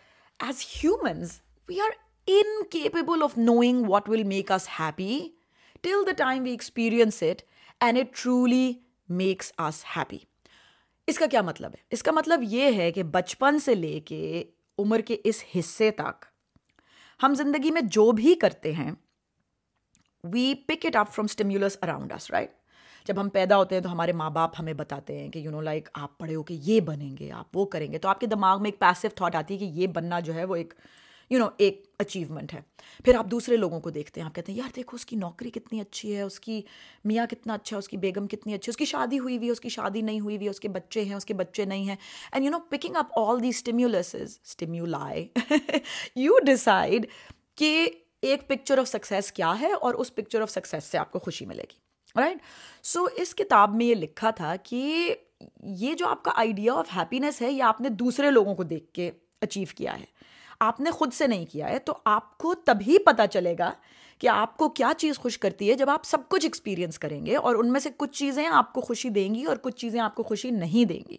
as 0.41 0.65
humans 0.75 1.33
we 1.69 1.81
are 1.81 1.97
incapable 2.29 3.23
of 3.23 3.39
knowing 3.39 3.85
what 3.89 4.09
will 4.09 4.23
make 4.25 4.51
us 4.53 4.69
happy 4.79 5.19
till 5.83 6.05
the 6.07 6.13
time 6.17 6.43
we 6.43 6.51
experience 6.51 7.23
it 7.23 7.43
and 7.81 7.99
it 7.99 8.15
truly 8.23 8.73
makes 9.09 9.53
us 9.59 9.85
happy 9.97 10.19
اس 11.09 11.19
کا 11.19 11.27
کیا 11.27 11.43
مطلب 11.43 11.71
ہے 11.71 11.85
اس 11.91 12.03
کا 12.03 12.13
مطلب 12.13 12.43
یہ 12.49 12.77
ہے 12.77 12.93
کہ 12.93 13.03
بچپن 13.13 13.59
سے 13.59 13.75
لے 13.75 13.99
کے 14.01 14.45
عمر 14.79 15.01
کے 15.01 15.17
اس 15.25 15.45
حصے 15.57 15.91
تک 15.91 16.25
ہم 17.21 17.35
زندگی 17.35 17.71
میں 17.71 17.81
جو 17.91 18.11
بھی 18.13 18.35
کرتے 18.35 18.73
ہیں 18.73 18.91
we 20.33 20.53
pick 20.67 20.87
it 20.87 20.97
up 20.97 21.13
from 21.13 21.25
stimulus 21.25 21.79
around 21.83 22.13
us 22.13 22.31
right 22.31 22.51
جب 23.07 23.21
ہم 23.21 23.29
پیدا 23.29 23.57
ہوتے 23.57 23.75
ہیں 23.75 23.83
تو 23.83 23.93
ہمارے 23.93 24.13
ماں 24.13 24.31
باپ 24.31 24.55
ہمیں 24.59 24.73
بتاتے 24.73 25.19
ہیں 25.19 25.29
کہ 25.29 25.39
یو 25.39 25.51
نو 25.51 25.61
لائک 25.61 25.89
آپ 25.95 26.19
پڑھے 26.19 26.35
ہو 26.35 26.43
کہ 26.43 26.57
یہ 26.61 26.81
بنیں 26.81 27.17
گے 27.17 27.31
آپ 27.33 27.57
وہ 27.57 27.65
کریں 27.67 27.93
گے 27.93 27.99
تو 27.99 28.09
آپ 28.09 28.21
کے 28.21 28.27
دماغ 28.27 28.63
میں 28.63 28.71
ایک 28.71 28.79
پیسو 28.79 29.09
تھاٹ 29.15 29.35
آتی 29.35 29.55
ہے 29.55 29.59
کہ 29.59 29.65
یہ 29.65 29.87
بننا 29.87 30.21
جو 30.21 30.35
ہے 30.35 30.45
وہ 30.45 30.57
ایک 30.57 30.75
یو 31.31 31.39
نو 31.39 31.49
ایک 31.57 31.85
اچیومنٹ 31.99 32.55
ہے 32.55 32.61
پھر 33.05 33.15
آپ 33.15 33.27
دوسرے 33.27 33.57
لوگوں 33.57 33.81
کو 33.81 33.91
دیکھتے 33.91 34.21
ہیں 34.21 34.27
آپ 34.27 34.35
کہتے 34.35 34.53
ہیں 34.53 34.59
یار 34.59 34.71
دیکھو 34.77 34.95
اس 34.95 35.07
کی 35.07 35.17
نوکری 35.17 35.51
کتنی 35.51 35.81
اچھی 35.81 36.17
ہے 36.17 36.23
اس 36.23 36.39
کی 36.41 36.61
میاں 37.05 37.27
کتنا 37.27 37.55
اچھا 37.55 37.77
ہے 37.77 37.79
اس 37.79 37.89
کی 37.89 37.97
بیگم 37.97 38.27
کتنی 38.27 38.55
اچھی 38.55 38.67
ہے 38.67 38.71
اس 38.71 38.77
کی 38.77 38.85
شادی 38.85 39.19
ہوئی 39.19 39.37
ہوئی 39.37 39.47
ہے 39.47 39.53
اس 39.53 39.61
کی 39.61 39.69
شادی 39.69 40.01
نہیں 40.01 40.21
ہوئی 40.21 40.37
ہوئی 40.37 40.47
ہے 40.47 40.51
اس 40.51 40.61
کے 40.61 40.69
بچے 40.69 41.05
ہیں 41.05 41.15
اس 41.15 41.25
کے 41.25 41.35
بچے 41.35 41.65
نہیں 41.65 41.85
ہیں 41.85 41.97
and 42.33 42.45
you 42.45 42.51
know 42.51 42.59
picking 42.71 42.97
up 42.97 43.19
all 43.19 43.43
the 43.43 43.49
stimuluses 43.49 44.39
stimuli 44.45 45.27
you 46.17 46.39
decide 46.47 47.07
کہ 47.55 47.89
ایک 48.27 48.49
پکچر 48.49 48.79
آف 48.79 48.89
سکسیس 48.89 49.33
کیا 49.33 49.55
ہے 49.61 49.73
اور 49.73 49.95
اس 49.95 50.15
پکچر 50.15 50.41
آف 50.41 50.51
سکسیز 50.51 50.85
سے 50.85 50.99
آپ 50.99 51.13
کو 51.13 51.19
خوشی 51.19 51.47
ملے 51.47 51.63
گی 51.63 52.21
رائٹ 52.21 52.39
سو 52.83 53.07
اس 53.17 53.35
کتاب 53.35 53.75
میں 53.75 53.87
یہ 53.87 53.95
لکھا 53.95 54.31
تھا 54.31 54.55
کہ 54.63 55.15
یہ 55.63 55.95
جو 55.95 56.07
آپ 56.07 56.23
کا 56.23 56.31
آئیڈیا 56.35 56.75
آف 56.75 56.97
ہیپینیس 56.97 57.43
ہے 57.43 57.53
یہ 57.53 57.63
آپ 57.63 57.81
نے 57.81 57.89
دوسرے 57.89 58.31
لوگوں 58.31 58.55
کو 58.55 58.63
دیکھ 58.63 58.93
کے 58.93 59.11
اچیو 59.41 59.65
کیا 59.77 59.99
ہے 60.01 60.05
آپ 60.61 60.81
نے 60.81 60.91
خود 60.91 61.13
سے 61.13 61.27
نہیں 61.27 61.45
کیا 61.47 61.69
ہے 61.69 61.79
تو 61.79 61.95
آپ 62.05 62.39
کو 62.39 62.55
تبھی 62.55 62.99
پتہ 62.99 63.23
چلے 63.31 63.55
گا 63.59 63.73
کہ 64.19 64.29
آپ 64.29 64.57
کو 64.57 64.69
کیا 64.69 64.91
چیز 64.99 65.19
خوش 65.19 65.39
کرتی 65.39 65.71
ہے 65.71 65.75
جب 65.75 65.91
آپ 65.91 66.05
سب 66.05 66.19
کچھ 66.29 66.47
ایکسپیرینس 66.47 66.99
کریں 66.99 67.27
گے 67.27 67.37
اور 67.37 67.55
ان 67.55 67.73
میں 67.73 67.81
سے 67.81 67.91
کچھ 67.97 68.19
چیزیں 68.19 68.47
آپ 68.47 68.73
کو 68.73 68.81
خوشی 68.81 69.09
دیں 69.09 69.35
گی 69.35 69.45
اور 69.45 69.57
کچھ 69.57 69.77
چیزیں 69.77 70.01
آپ 70.01 70.15
کو 70.15 70.23
خوشی 70.23 70.51
نہیں 70.51 70.85
دیں 70.85 71.01
گی 71.09 71.17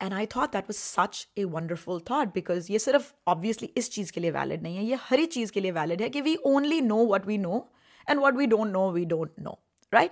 and 0.00 0.14
I 0.14 0.26
thought 0.26 0.52
that 0.52 0.64
was 0.64 0.76
such 0.76 1.26
a 1.34 1.44
wonderful 1.44 1.98
thought 2.04 2.34
because 2.34 2.70
یہ 2.70 2.78
صرف 2.78 3.12
آبویسلی 3.26 3.68
اس 3.74 3.90
چیز 3.90 4.12
کے 4.12 4.20
لیے 4.20 4.30
ویلڈ 4.30 4.62
نہیں 4.62 4.76
ہے 4.76 4.82
یہ 4.82 4.96
ہر 5.10 5.18
ایک 5.18 5.30
چیز 5.30 5.52
کے 5.52 5.60
لیے 5.60 5.72
ویلڈ 5.72 6.02
ہے 6.02 6.08
کہ 6.08 6.22
we 6.22 6.34
only 6.44 6.80
know 6.80 7.06
what 7.06 7.26
we 7.26 7.36
know 7.36 7.58
and 8.08 8.20
what 8.20 8.34
we 8.36 8.46
don't 8.46 8.72
know 8.72 8.90
we 8.90 9.04
don't 9.04 9.38
know 9.38 9.52
right 9.92 10.10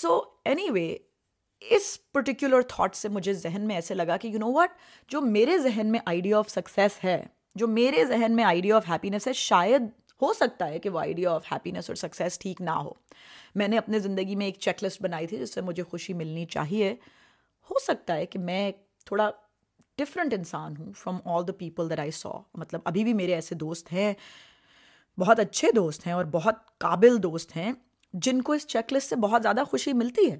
so 0.00 0.20
any 0.44 0.70
way 0.70 0.96
اس 1.62 1.96
پرٹیکولر 2.12 2.62
تھاٹ 2.62 2.94
سے 2.94 3.08
مجھے 3.08 3.32
ذہن 3.32 3.66
میں 3.66 3.74
ایسے 3.74 3.94
لگا 3.94 4.16
کہ 4.16 4.28
یو 4.28 4.38
نو 4.38 4.52
وٹ 4.52 4.70
جو 5.10 5.20
میرے 5.20 5.58
ذہن 5.58 5.90
میں 5.92 6.00
آئیڈیا 6.06 6.38
آف 6.38 6.50
سکسیس 6.50 7.04
ہے 7.04 7.22
جو 7.56 7.66
میرے 7.68 8.04
ذہن 8.04 8.36
میں 8.36 8.44
آئیڈیا 8.44 8.76
آف 8.76 8.88
ہیپینیس 8.88 9.26
ہے 9.28 9.32
شاید 9.32 9.88
ہو 10.22 10.32
سکتا 10.32 10.68
ہے 10.68 10.78
کہ 10.78 10.90
وہ 10.90 10.98
آئیڈیا 10.98 11.30
آف 11.30 11.52
ہیپینیس 11.52 11.90
اور 11.90 11.96
سکسیس 11.96 12.38
ٹھیک 12.38 12.60
نہ 12.60 12.70
ہو 12.70 12.92
میں 13.54 13.68
نے 13.68 13.78
اپنے 13.78 13.98
زندگی 13.98 14.34
میں 14.34 14.46
ایک 14.46 14.58
چیک 14.58 14.84
لسٹ 14.84 15.02
بنائی 15.02 15.26
تھی 15.26 15.36
جس 15.36 15.54
سے 15.54 15.60
مجھے 15.60 15.82
خوشی 15.82 16.12
ملنی 16.12 16.44
چاہیے 16.46 16.94
ہو 17.70 17.78
سکتا 17.78 18.16
ہے 18.16 18.26
کہ 18.26 18.38
میں 18.38 18.70
تھوڑا 19.06 19.30
ڈفرینٹ 19.98 20.34
انسان 20.34 20.76
ہوں 20.76 20.92
from 20.92 21.18
all 21.24 21.46
the 21.48 21.52
people 21.52 21.90
there 21.90 21.98
I 21.98 22.10
so 22.10 22.32
مطلب 22.54 22.80
ابھی 22.84 23.04
بھی 23.04 23.14
میرے 23.14 23.34
ایسے 23.34 23.54
دوست 23.54 23.92
ہیں 23.92 24.12
بہت 25.18 25.38
اچھے 25.38 25.68
دوست 25.72 26.06
ہیں 26.06 26.14
اور 26.14 26.24
بہت 26.24 26.54
قابل 26.78 27.22
دوست 27.22 27.56
ہیں 27.56 27.72
جن 28.14 28.42
کو 28.42 28.52
اس 28.52 28.66
چیک 28.66 28.92
لسٹ 28.92 29.08
سے 29.08 29.16
بہت 29.16 29.42
زیادہ 29.42 29.64
خوشی 29.70 29.92
ملتی 29.92 30.30
ہے 30.30 30.38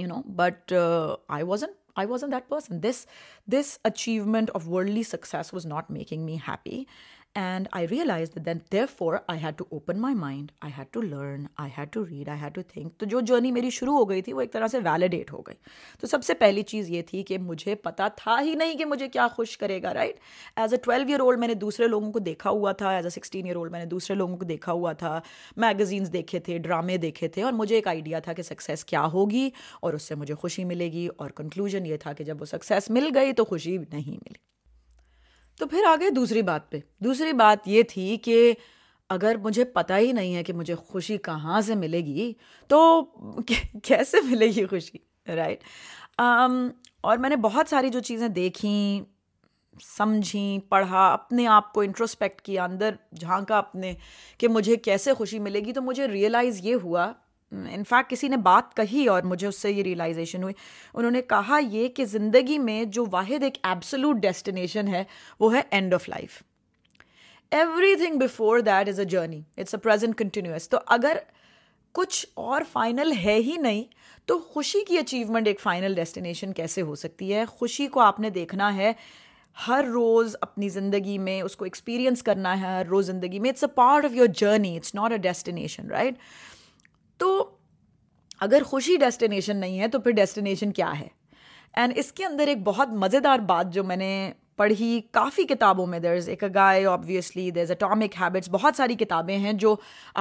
you 0.00 0.06
know 0.06 0.20
but 0.26 0.72
I 1.28 1.44
wasn't 1.44 1.72
I 1.94 2.08
was 2.08 2.24
in 2.24 2.32
that 2.32 2.48
person 2.48 2.82
this 2.82 3.06
this 3.52 3.78
achievement 3.84 4.50
of 4.54 4.68
worldly 4.68 5.02
success 5.02 5.50
was 5.52 5.66
not 5.66 5.90
making 5.90 6.24
me 6.24 6.36
happy 6.48 6.84
and 7.34 7.68
I 7.72 7.86
realise 7.88 8.30
then 8.36 8.58
there 8.72 8.84
four 8.98 9.14
I 9.26 9.42
had 9.42 9.56
to 9.56 9.64
open 9.70 10.00
my 10.00 10.14
mind 10.14 10.50
I 10.60 10.72
had 10.78 10.86
to 10.90 11.00
learn 11.02 11.44
I 11.56 11.70
had 11.78 11.88
to 11.92 12.04
read 12.06 12.28
I 12.28 12.40
had 12.40 12.54
to 12.54 12.62
think 12.62 12.96
تو 12.98 13.06
جو 13.06 13.20
journey 13.20 13.50
میری 13.52 13.70
شروع 13.70 13.94
ہو 13.94 14.08
گئی 14.10 14.22
تھی 14.22 14.32
وہ 14.32 14.40
ایک 14.40 14.52
طرح 14.52 14.66
سے 14.66 14.78
ویلیڈیٹ 14.84 15.32
ہو 15.32 15.40
گئی 15.40 15.56
تو 16.00 16.06
سب 16.06 16.24
سے 16.24 16.34
پہلی 16.34 16.62
چیز 16.62 16.90
یہ 16.90 17.02
تھی 17.02 17.22
کہ 17.22 17.38
مجھے 17.38 17.74
پتا 17.74 18.08
تھا 18.16 18.36
ہی 18.40 18.54
نہیں 18.54 18.76
کہ 18.78 18.84
مجھے 18.84 19.08
کیا 19.08 19.26
خوش 19.28 19.56
کرے 19.58 19.82
گا 19.82 19.94
right 19.94 20.18
as 20.56 20.72
a 20.72 20.78
twelve 20.78 21.06
year 21.08 21.20
old 21.20 21.38
میں 21.38 21.48
نے 21.48 21.54
دوسرے 21.54 21.88
لوگوں 21.88 22.12
کو 22.12 22.18
دیکھا 22.18 22.50
ہوا 22.50 22.72
تھا 22.72 22.90
as 22.90 23.06
a 23.06 23.10
sixteen 23.10 23.44
year 23.44 23.56
old 23.56 23.72
میں 23.72 23.80
نے 23.80 23.86
دوسرے 23.86 24.16
لوگوں 24.16 24.36
کو 24.36 24.44
دیکھا 24.44 24.72
ہوا 24.72 24.92
تھا 24.92 25.20
میگزینس 25.56 26.12
دیکھے 26.12 26.40
تھے 26.40 26.58
ڈرامے 26.58 26.96
دیکھے 26.98 27.28
تھے 27.28 27.42
اور 27.42 27.52
مجھے 27.52 27.74
ایک 27.74 27.88
آئیڈیا 27.88 28.20
تھا 28.20 28.32
کہ 28.32 28.42
سکسیز 28.42 28.84
کیا 28.84 29.04
ہوگی 29.06 29.48
اور 29.82 29.94
اس 29.94 30.02
سے 30.02 30.14
مجھے 30.14 30.34
خوشی 30.34 30.64
ملے 30.64 30.92
گی 30.92 31.08
اور 31.16 31.30
کنکلوژن 31.30 31.86
یہ 31.86 31.96
تھا 31.96 32.12
کہ 32.12 32.24
جب 32.24 32.40
وہ 32.40 32.46
سکسیز 32.46 32.90
مل 32.90 33.10
گئی 33.14 33.32
تو 33.32 33.44
خوشی 33.44 33.76
نہیں 33.78 34.18
ملی 34.18 34.53
تو 35.58 35.66
پھر 35.66 35.84
آ 35.88 35.94
گئے 36.00 36.10
دوسری 36.10 36.42
بات 36.42 36.70
پہ 36.70 36.78
دوسری 36.98 37.32
بات 37.32 37.68
یہ 37.68 37.82
تھی 37.88 38.16
کہ 38.16 38.54
اگر 39.10 39.36
مجھے 39.36 39.64
پتہ 39.64 39.92
ہی 39.92 40.12
نہیں 40.12 40.34
ہے 40.34 40.42
کہ 40.42 40.52
مجھے 40.52 40.74
خوشی 40.74 41.16
کہاں 41.18 41.60
سے 41.60 41.74
ملے 41.74 42.00
گی 42.00 42.32
تو 42.70 43.04
کیسے 43.82 44.20
ملے 44.24 44.46
گی 44.46 44.66
خوشی 44.66 44.98
رائٹ 45.34 45.62
اور 47.00 47.16
میں 47.16 47.28
نے 47.28 47.36
بہت 47.36 47.68
ساری 47.68 47.88
جو 47.88 48.00
چیزیں 48.00 48.28
دیکھیں 48.28 49.04
سمجھیں 49.82 50.58
پڑھا 50.68 51.12
اپنے 51.12 51.46
آپ 51.46 51.72
کو 51.72 51.80
انٹروسپیکٹ 51.80 52.40
کیا 52.40 52.64
اندر 52.64 52.94
جھانکا 53.12 53.58
اپنے 53.58 53.94
کہ 54.38 54.48
مجھے 54.48 54.76
کیسے 54.76 55.14
خوشی 55.14 55.38
ملے 55.38 55.60
گی 55.60 55.72
تو 55.72 55.82
مجھے 55.82 56.08
ریئلائز 56.08 56.60
یہ 56.62 56.74
ہوا 56.74 57.12
انفیکٹ 57.72 58.10
کسی 58.10 58.28
نے 58.28 58.36
بات 58.44 58.74
کہی 58.76 59.06
اور 59.08 59.22
مجھے 59.22 59.46
اس 59.46 59.58
سے 59.58 59.72
یہ 59.72 59.82
ریئلائزیشن 59.82 60.42
ہوئی 60.42 60.54
انہوں 60.94 61.10
نے 61.10 61.22
کہا 61.28 61.58
یہ 61.62 61.88
کہ 61.88 62.04
زندگی 62.06 62.58
میں 62.58 62.84
جو 62.88 63.04
واحد 63.10 63.42
ایک 63.42 63.58
ایبسلوٹ 63.62 64.16
ڈیسٹینیشن 64.22 64.88
ہے 64.88 65.04
وہ 65.40 65.54
ہے 65.54 65.62
end 65.70 65.94
of 65.94 66.08
life 66.08 66.42
every 67.52 67.94
thing 67.96 68.18
before 68.18 68.60
that 68.60 68.88
is 68.88 69.00
a 69.00 69.04
journey 69.06 69.40
it's 69.58 69.74
a 69.74 69.80
present 69.80 70.18
continuous 70.18 70.68
تو 70.68 70.78
اگر 70.88 71.18
کچھ 71.94 72.24
اور 72.34 72.62
فائنل 72.72 73.12
ہے 73.24 73.34
ہی 73.36 73.56
نہیں 73.56 73.82
تو 74.28 74.38
خوشی 74.38 74.84
کی 74.84 74.98
اچیومنٹ 74.98 75.46
ایک 75.46 75.60
فائنل 75.60 75.94
ڈیسٹینیشن 75.94 76.52
کیسے 76.52 76.82
ہو 76.82 76.94
سکتی 76.94 77.32
ہے 77.34 77.44
خوشی 77.48 77.86
کو 77.86 78.00
آپ 78.00 78.20
نے 78.20 78.30
دیکھنا 78.30 78.74
ہے 78.76 78.92
ہر 79.56 79.84
روز 79.84 80.36
اپنی 80.40 80.68
زندگی 80.68 81.18
میں 81.18 81.40
اس 81.42 81.56
کو 81.56 81.64
ایکسپیرینس 81.64 82.22
کرنا 82.22 82.60
ہے 82.60 82.66
ہر 82.68 82.86
روز 82.86 83.06
زندگی 83.06 83.38
میں 83.38 83.50
it's 83.50 83.64
a 83.64 83.70
part 83.74 84.04
of 84.04 84.14
your 84.14 84.26
journey 84.34 84.76
it's 84.76 84.94
not 84.94 85.12
a 85.12 85.18
destination 85.18 85.90
right 85.90 86.14
تو 87.20 87.50
اگر 88.40 88.62
خوشی 88.66 88.96
ڈیسٹینیشن 88.96 89.56
نہیں 89.56 89.80
ہے 89.80 89.88
تو 89.88 89.98
پھر 89.98 90.12
ڈیسٹینیشن 90.12 90.72
کیا 90.72 90.92
ہے 91.00 91.08
اینڈ 91.74 91.92
اس 91.96 92.12
کے 92.12 92.24
اندر 92.24 92.46
ایک 92.46 92.62
بہت 92.64 92.88
مزے 92.94 93.20
دار 93.20 93.38
بات 93.38 93.72
جو 93.74 93.84
میں 93.84 93.96
نے 93.96 94.32
پڑھی 94.56 95.00
کافی 95.10 95.44
کتابوں 95.44 95.86
میں 95.86 95.98
درز 95.98 96.28
ایک 96.28 96.42
گائے 96.54 96.84
obviously 96.86 97.42
obviously 97.42 97.60
is 97.60 97.70
Atomic 97.70 98.20
Habits 98.20 98.48
بہت 98.50 98.76
ساری 98.76 98.94
کتابیں 98.94 99.36
ہیں 99.38 99.52
جو 99.52 99.74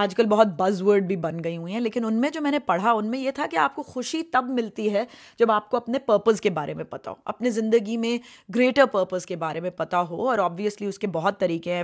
آج 0.00 0.16
کل 0.16 0.26
بہت 0.26 0.48
بز 0.58 0.82
ورڈ 0.82 1.08
بھی 1.08 1.16
بن 1.16 1.44
گئی 1.44 1.58
ہوئی 1.58 1.74
ہیں 1.74 1.80
لیکن 1.80 2.06
ان 2.06 2.14
میں 2.22 2.30
جو 2.30 2.42
میں 2.42 2.52
نے 2.52 2.60
پڑھا 2.60 2.92
ان 2.92 3.10
میں 3.12 3.20
یہ 3.20 3.32
تھا 3.32 3.46
کہ 3.52 3.58
آپ 3.58 3.76
کو 3.76 3.84
خوشی 3.84 4.22
تب 4.24 4.50
ملتی 4.50 4.94
ہے 4.94 5.04
جب 5.40 5.52
آپ 5.52 5.70
کو 5.70 5.78
اپنے 5.78 6.00
پرپز 6.00 6.42
کے 6.42 6.50
بارے 6.50 6.74
میں 6.74 6.84
پتہ 6.84 7.10
ہو 7.10 7.16
اپنے 7.26 7.50
زندگی 7.50 7.98
میں 7.98 8.18
گریٹر 8.56 8.86
پرپز 8.86 9.26
کے 9.26 9.36
بارے 9.36 9.60
میں 9.60 9.70
پتہ 9.70 9.96
ہو 10.10 10.28
اور 10.30 10.40
آبویسلی 10.40 10.88
اس 10.88 11.00
کے 11.00 11.08
بہت 11.08 11.40
طریقے 11.40 11.74
ہیں 11.74 11.84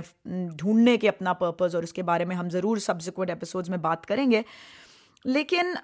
ڈھونڈنے 0.56 0.96
کے 0.96 1.08
اپنا 1.08 1.32
پرپز 1.34 1.74
اور 1.74 1.82
اس 1.82 1.92
کے 1.92 2.02
بارے 2.02 2.24
میں 2.24 2.36
ہم 2.36 2.50
ضرور 2.50 2.76
سبسیکوینٹ 2.80 3.30
ایپیسوڈز 3.30 3.70
میں 3.70 3.78
بات 3.78 4.06
کریں 4.06 4.30
گے 4.30 4.42
لیکن 5.24 5.74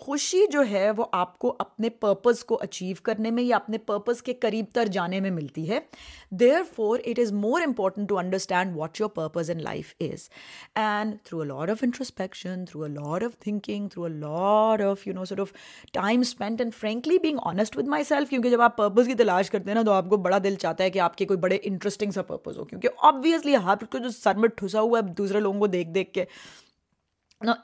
خوشی 0.00 0.40
جو 0.50 0.62
ہے 0.70 0.90
وہ 0.96 1.04
آپ 1.12 1.38
کو 1.38 1.54
اپنے 1.58 1.88
پرپز 1.90 2.42
کو 2.44 2.58
اچیو 2.62 2.96
کرنے 3.02 3.30
میں 3.30 3.42
یا 3.42 3.56
اپنے 3.56 3.78
پرپز 3.78 4.22
کے 4.22 4.34
قریب 4.34 4.66
تر 4.72 4.86
جانے 4.86 5.18
میں 5.20 5.30
ملتی 5.30 5.68
ہے 5.70 5.78
there 6.30 6.62
for 6.76 6.98
it 7.04 7.18
is 7.18 7.32
more 7.32 7.62
important 7.62 8.08
to 8.08 8.18
understand 8.18 8.76
what 8.76 9.00
your 9.00 9.08
purpose 9.08 9.50
in 9.50 9.62
life 9.62 9.92
is 10.00 10.28
and 10.74 11.16
through 11.24 11.40
a 11.40 11.46
lot 11.48 11.70
of 11.70 11.82
introspection 11.82 12.64
through 12.64 12.82
a 12.82 12.88
lot 12.88 13.24
of 13.24 13.38
thinking 13.40 13.88
through 13.88 14.04
a 14.04 14.10
lot 14.10 14.82
of 14.82 15.06
you 15.06 15.14
know 15.14 15.24
sir 15.24 15.40
of 15.40 15.52
time 15.92 16.20
spend 16.20 16.60
and 16.60 16.74
frankly 16.74 17.18
being 17.18 17.38
honest 17.42 17.76
with 17.76 17.88
my 17.88 18.04
self 18.04 18.30
کیونکہ 18.30 18.50
جب 18.50 18.60
آپ 18.60 18.76
purpose 18.76 19.06
کی 19.06 19.14
تلاش 19.14 19.50
کرتے 19.50 19.70
ہیں 19.70 19.74
نا 19.74 19.82
تو 19.82 19.92
آپ 19.92 20.08
کو 20.08 20.16
بڑا 20.18 20.38
دل 20.44 20.54
چاہتا 20.54 20.84
ہے 20.84 20.90
کہ 20.90 20.98
آپ 20.98 21.16
کے 21.16 21.26
کوئی 21.26 21.38
بڑے 21.38 21.58
انٹرسٹنگ 21.62 22.10
سا 22.10 22.22
پرپز 22.22 22.58
ہو 22.58 22.64
کیونکہ 22.64 22.88
آبویسلی 23.02 23.56
ہاتھ 23.56 23.84
کو 23.90 23.98
جو 23.98 24.10
سر 24.10 24.34
میں 24.34 24.48
ٹھسا 24.48 24.80
ہوا 24.80 24.98
ہے 24.98 25.12
دوسرے 25.12 25.40
لوگوں 25.40 25.60
کو 25.60 25.66
دیکھ 25.66 25.88
دیکھ 25.88 26.12
کے 26.12 26.24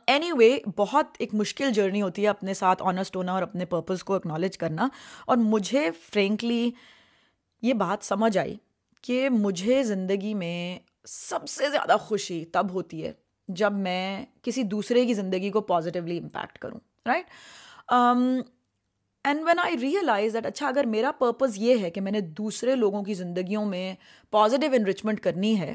اینی 0.00 0.32
وے 0.32 0.56
بہت 0.76 1.16
ایک 1.18 1.34
مشکل 1.34 1.72
جرنی 1.72 2.02
ہوتی 2.02 2.22
ہے 2.22 2.28
اپنے 2.28 2.54
ساتھ 2.54 2.82
آنیسٹ 2.82 3.16
ہونا 3.16 3.32
اور 3.32 3.42
اپنے 3.42 3.64
پرپز 3.64 4.04
کو 4.04 4.14
اکنالج 4.14 4.58
کرنا 4.58 4.88
اور 5.26 5.36
مجھے 5.36 5.90
فرینکلی 6.12 6.70
یہ 7.62 7.72
بات 7.72 8.04
سمجھ 8.04 8.38
آئی 8.38 8.56
کہ 9.02 9.28
مجھے 9.28 9.82
زندگی 9.82 10.34
میں 10.34 10.78
سب 11.06 11.48
سے 11.48 11.70
زیادہ 11.70 11.96
خوشی 12.00 12.44
تب 12.44 12.70
ہوتی 12.70 13.04
ہے 13.04 13.12
جب 13.48 13.72
میں 13.72 14.24
کسی 14.42 14.62
دوسرے 14.62 15.04
کی 15.06 15.14
زندگی 15.14 15.50
کو 15.50 15.60
پازیٹیولی 15.60 16.18
امپیکٹ 16.18 16.58
کروں 16.58 16.78
right 17.06 17.26
and 19.24 19.44
when 19.46 19.58
I 19.58 19.76
realise 19.80 20.34
that 20.34 20.46
اچھا 20.46 20.68
اگر 20.68 20.84
میرا 20.86 21.10
پرپز 21.10 21.58
یہ 21.58 21.78
ہے 21.78 21.90
کہ 21.90 22.00
میں 22.00 22.12
نے 22.12 22.20
دوسرے 22.20 22.74
لوگوں 22.76 23.02
کی 23.04 23.14
زندگیوں 23.14 23.64
میں 23.66 23.94
پازیٹیو 24.30 24.72
انریچمنٹ 24.72 25.20
کرنی 25.20 25.58
ہے 25.60 25.74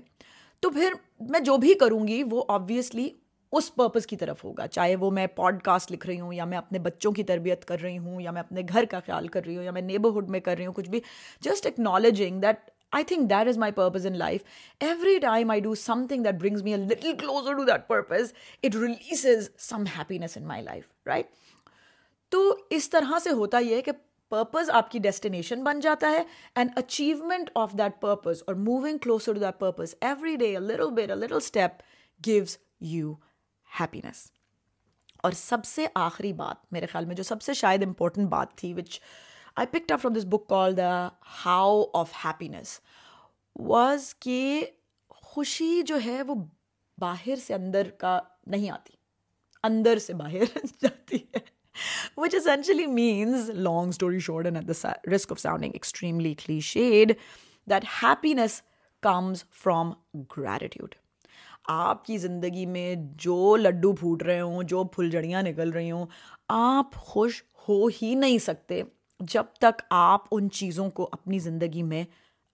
تو 0.60 0.70
پھر 0.70 0.94
میں 1.20 1.40
جو 1.40 1.58
بھی 1.58 1.74
کروں 1.74 2.08
گی 2.08 2.24
وہ 2.24 2.44
آبویسلی 2.48 3.10
اس 3.54 3.74
پرپز 3.76 4.06
کی 4.08 4.16
طرف 4.16 4.44
ہوگا 4.44 4.68
چاہے 4.68 4.96
وہ 4.96 5.10
میں 5.12 5.26
پوڈ 5.36 5.62
کاسٹ 5.64 5.92
لکھ 5.92 6.06
رہی 6.08 6.20
ہوں 6.20 6.34
یا 6.34 6.46
میں 6.46 6.58
اپنے 6.58 6.80
بچوں 6.80 7.12
کی 7.12 7.24
تربیت 7.24 7.66
کر 7.66 7.82
رہی 7.82 7.98
ہوں 7.98 8.22
یا 8.22 8.32
میں 8.32 8.42
اپنے 8.42 8.62
گھر 8.64 8.86
کا 8.90 9.00
خیال 9.00 9.28
کر 9.28 9.46
رہی 9.46 9.56
ہوں 9.56 9.64
یا 9.64 9.72
میں 9.72 9.82
نیبرہڈ 9.84 10.30
میں 10.30 10.40
کر 10.40 10.56
رہی 10.58 10.66
ہوں 10.66 10.74
کچھ 10.74 10.90
بھی 10.90 11.00
just 11.44 11.68
acknowledging 11.68 12.40
that 12.42 12.70
I 12.92 13.04
think 13.04 13.30
that 13.30 13.48
is 13.48 13.58
my 13.58 13.72
purpose 13.72 14.06
in 14.06 14.18
life 14.18 14.42
every 14.82 15.18
time 15.20 15.52
I 15.52 15.62
do 15.62 15.74
some 15.78 16.06
thing 16.08 16.24
that 16.24 16.36
brings 16.36 16.64
me 16.64 16.74
a 16.74 16.78
little 16.80 17.16
closer 17.20 17.54
to 17.54 17.64
that 17.64 17.88
purpose 17.88 18.34
it 18.64 18.76
releases 18.76 19.26
some 19.60 19.84
happiness 19.98 20.38
in 20.38 20.48
my 20.48 20.64
life 20.64 20.84
right 21.06 21.28
تو 22.32 22.44
اس 22.70 22.90
طرح 22.90 23.18
سے 23.20 23.32
ہوتا 23.32 23.60
یہ 23.60 23.76
ہے 23.76 23.82
کہ 23.82 23.92
purpose 24.32 24.70
آپ 24.70 24.92
کی 24.92 25.00
ڈیسٹینیشن 25.00 25.64
بن 25.64 25.80
جاتا 25.80 26.12
ہے 26.12 26.24
and 26.56 26.70
achievement 26.76 27.50
of 27.56 27.72
that 27.74 28.00
purpose 28.02 28.44
اور 28.48 28.56
moving 28.58 28.98
to 28.98 29.18
that 29.36 29.60
purpose 29.60 29.96
every 30.02 30.36
day 30.36 30.54
little 30.60 31.20
little 31.20 31.36
step 31.36 31.82
gives 32.22 32.58
you 32.82 33.14
happiness 33.80 34.30
اور 35.24 35.32
سب 35.32 35.66
سے 35.66 35.86
آخری 35.96 36.34
بات 36.34 36.72
میرے 36.72 36.86
خیال 36.86 37.06
میں 37.06 37.16
جو 37.16 37.24
سب 37.24 37.42
سے 37.42 37.54
شاید 37.54 37.84
امپورٹنٹ 37.84 38.30
بات 38.30 38.56
تھی 38.58 38.74
which 38.74 39.00
I 39.56 39.68
picked 39.68 39.92
up 39.92 40.02
from 40.02 40.14
this 40.14 40.26
book 40.26 40.48
call 40.48 40.78
the 40.78 41.08
how 41.46 41.84
of 41.94 42.14
happiness 42.26 42.80
was 43.56 44.14
کہ 44.20 44.66
خوشی 45.10 45.82
جو 45.82 45.98
ہے 46.06 46.22
وہ 46.22 46.36
باہر 46.98 47.36
سے 47.36 47.54
اندر 47.54 47.90
کا 47.98 48.20
نہیں 48.48 48.70
آتی 48.70 48.96
اندر 49.64 49.98
سے 49.98 50.14
باہر 50.14 50.58
جاتی 50.82 51.18
ہے 51.18 51.40
which 52.18 52.36
essentially 52.36 52.86
means 52.86 53.50
long 53.50 53.90
story 53.90 54.20
and 54.28 54.58
at 54.58 54.68
the 54.68 54.92
risk 55.16 55.32
of 55.32 55.40
sounding 55.40 55.74
extremely 55.74 56.34
کلی 56.36 56.60
shade 56.60 57.14
that 57.68 57.86
happiness 58.04 58.62
comes 59.04 59.44
from 59.64 59.92
gratitude 60.38 60.96
آپ 61.68 62.06
کی 62.06 62.18
زندگی 62.18 62.66
میں 62.66 62.94
جو 63.16 63.56
لڈو 63.56 63.94
پھوٹ 63.94 64.24
رہے 64.24 64.40
ہوں 64.42 64.64
جو 64.64 64.84
پھل 64.84 65.10
جڑیاں 65.10 65.42
نکل 65.42 65.70
رہی 65.70 65.92
ہوں 65.92 66.06
آپ 66.48 66.96
خوش 66.96 67.44
ہو 67.68 67.86
ہی 68.02 68.14
نہیں 68.16 68.38
سکتے 68.38 68.82
جب 69.20 69.46
تک 69.60 69.82
آپ 69.90 70.26
ان 70.32 70.50
چیزوں 70.50 70.90
کو 70.90 71.10
اپنی 71.12 71.40
زندگی 71.40 71.84
میں 71.84 72.04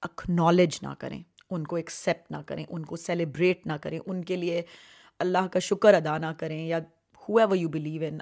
اکنالج 0.04 0.80
نہ 0.82 0.94
کریں 1.00 1.22
ان 1.50 1.64
کو 1.64 1.76
ایکسیپٹ 1.76 2.32
نہ 2.32 2.38
کریں 2.46 2.64
ان 2.70 2.86
کو 2.86 2.96
سیلیبریٹ 2.96 3.66
نہ 3.68 3.74
کریں 3.82 4.00
ان 4.06 4.24
کے 4.24 4.36
لیے 4.36 4.62
اللہ 5.20 5.48
کا 5.52 5.60
شکر 5.60 5.94
ادا 5.94 6.18
نہ 6.18 6.32
کریں 6.38 6.66
یا 6.68 6.80
ہو 7.30 7.38
ever 7.38 7.56
you 7.56 7.70
believe 7.70 8.04
in 8.04 8.20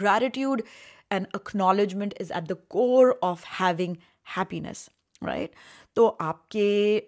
gratitude 0.00 0.62
and 1.10 1.26
acknowledgement 1.32 2.14
is 2.20 2.32
at 2.32 2.48
the 2.48 2.54
core 2.68 3.12
of 3.22 3.44
having 3.60 3.94
happiness 4.38 4.88
right 5.22 5.54
تو 5.94 6.14
آپ 6.18 6.48
کے 6.48 7.00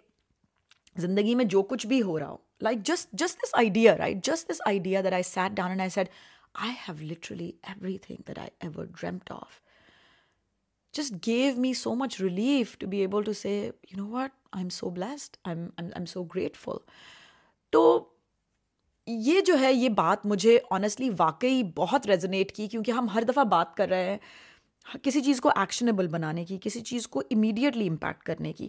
زندگی 0.97 1.35
میں 1.35 1.45
جو 1.45 1.63
کچھ 1.63 1.87
بھی 1.87 2.03
ہو 2.03 2.19
رہا 2.19 2.29
ہو 2.29 2.37
like 2.61 2.79
just 2.85 3.13
just 3.13 3.39
this 3.39 3.55
idea 3.55 3.97
right 3.97 4.25
just 4.25 4.51
this 4.51 4.61
idea 4.67 5.01
that 5.01 5.13
I 5.13 5.23
sat 5.23 5.57
down 5.57 5.69
and 5.69 5.81
I 5.81 5.91
set 5.91 6.09
I 6.55 6.73
have 6.89 6.97
literally 7.03 7.51
every 7.63 7.97
thing 7.99 8.23
that 8.29 8.39
I 8.39 8.51
ever 8.61 8.85
dreamt 8.85 9.33
of 9.33 9.61
just 10.95 11.27
gave 11.27 11.61
me 11.61 11.73
so 11.75 11.95
much 11.95 12.21
relief 12.21 12.77
to 12.79 12.87
be 12.87 13.01
able 13.01 13.23
to 13.23 13.33
say 13.33 13.71
you 13.93 13.97
know 13.97 14.09
what 14.09 14.31
I 14.53 14.63
am 14.63 14.69
so 14.69 14.91
blessed 14.91 15.37
I 15.45 15.57
am 15.79 16.07
so 16.07 16.23
grateful 16.25 16.79
تو 17.73 17.83
یہ 19.07 19.41
جو 19.41 19.59
ہے 19.59 19.73
یہ 19.73 19.89
بات 19.89 20.25
مجھے 20.27 20.59
honestly 20.71 21.11
واقعی 21.19 21.63
بہت 21.75 22.07
resonate 22.07 22.53
کی 22.53 22.67
کیونکہ 22.69 22.91
ہم 22.91 23.09
ہر 23.09 23.23
دفعہ 23.23 23.45
بات 23.45 23.77
کر 23.77 23.89
رہے 23.89 24.11
ہیں 24.11 24.99
کسی 25.03 25.21
چیز 25.21 25.41
کو 25.41 25.51
ایکشنیبل 25.57 26.07
بنانے 26.07 26.45
کی 26.45 26.59
کسی 26.63 26.81
چیز 26.81 27.07
کو 27.09 27.23
امیڈیٹلی 27.31 27.89
امپیکٹ 27.89 28.23
کرنے 28.23 28.53
کی 28.53 28.69